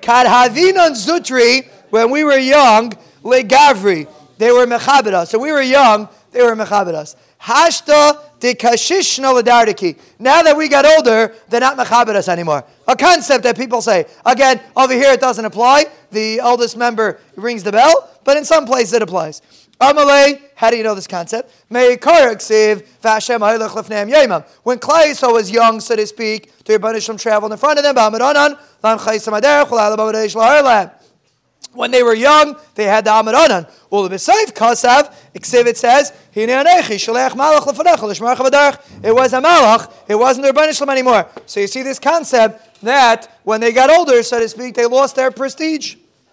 Kad 0.00 0.26
Havinon 0.26 0.92
Zutri, 0.92 1.68
when 1.90 2.10
we 2.10 2.24
were 2.24 2.38
young, 2.38 2.92
Le 3.22 3.42
Gavri, 3.42 4.08
they 4.38 4.52
were 4.52 4.66
Mechabit 4.66 5.26
So 5.26 5.38
we 5.38 5.52
were 5.52 5.60
young, 5.60 6.08
they 6.30 6.42
were 6.42 6.54
Mechabit 6.54 7.16
Hashta 7.40 8.38
de 8.38 8.54
Kashishna 8.54 9.40
Ladardiki. 9.40 9.98
Now 10.18 10.42
that 10.42 10.56
we 10.56 10.68
got 10.68 10.86
older, 10.86 11.34
they're 11.48 11.60
not 11.60 11.76
Mechabit 11.76 12.28
anymore. 12.28 12.64
A 12.86 12.96
concept 12.96 13.44
that 13.44 13.56
people 13.56 13.82
say. 13.82 14.06
Again, 14.24 14.60
over 14.76 14.92
here 14.92 15.12
it 15.12 15.20
doesn't 15.20 15.44
apply. 15.44 15.86
The 16.10 16.40
oldest 16.40 16.76
member 16.76 17.20
rings 17.36 17.62
the 17.62 17.72
bell, 17.72 18.10
but 18.24 18.36
in 18.36 18.44
some 18.44 18.66
places 18.66 18.92
it 18.94 19.02
applies. 19.02 19.42
Amalei, 19.80 20.42
how 20.56 20.70
do 20.70 20.76
you 20.76 20.82
know 20.82 20.94
this 20.94 21.06
concept? 21.06 21.50
When 21.68 21.96
Klai 21.96 22.32
was 25.32 25.50
young, 25.50 25.80
so 25.80 25.96
to 25.96 26.06
speak, 26.06 26.64
to 26.64 26.78
Rebbeinu 26.78 27.18
traveled 27.18 27.52
in 27.52 27.58
front 27.58 27.78
of 27.78 27.84
them, 27.84 27.94
when 31.72 31.92
they 31.92 32.02
were 32.02 32.14
young, 32.14 32.56
they 32.74 32.84
had 32.84 33.04
the 33.04 33.10
Amid. 33.10 33.66
Well, 33.90 34.02
the 34.02 34.16
B'Seif 34.16 34.52
Kasav, 34.52 35.14
Exhibit 35.34 35.76
says, 35.76 36.12
It 36.34 36.48
was 39.14 39.32
a 39.32 39.40
Malach, 39.40 39.92
it 40.08 40.16
wasn't 40.16 40.46
the 40.46 40.52
Rebbeinu 40.52 40.90
anymore. 40.90 41.28
So 41.46 41.60
you 41.60 41.68
see 41.68 41.82
this 41.82 41.98
concept 41.98 42.69
that 42.82 43.38
when 43.44 43.60
they 43.60 43.72
got 43.72 43.90
older, 43.90 44.22
so 44.22 44.38
to 44.38 44.48
speak, 44.48 44.74
they 44.74 44.86
lost 44.86 45.16
their 45.16 45.30
prestige. 45.30 45.96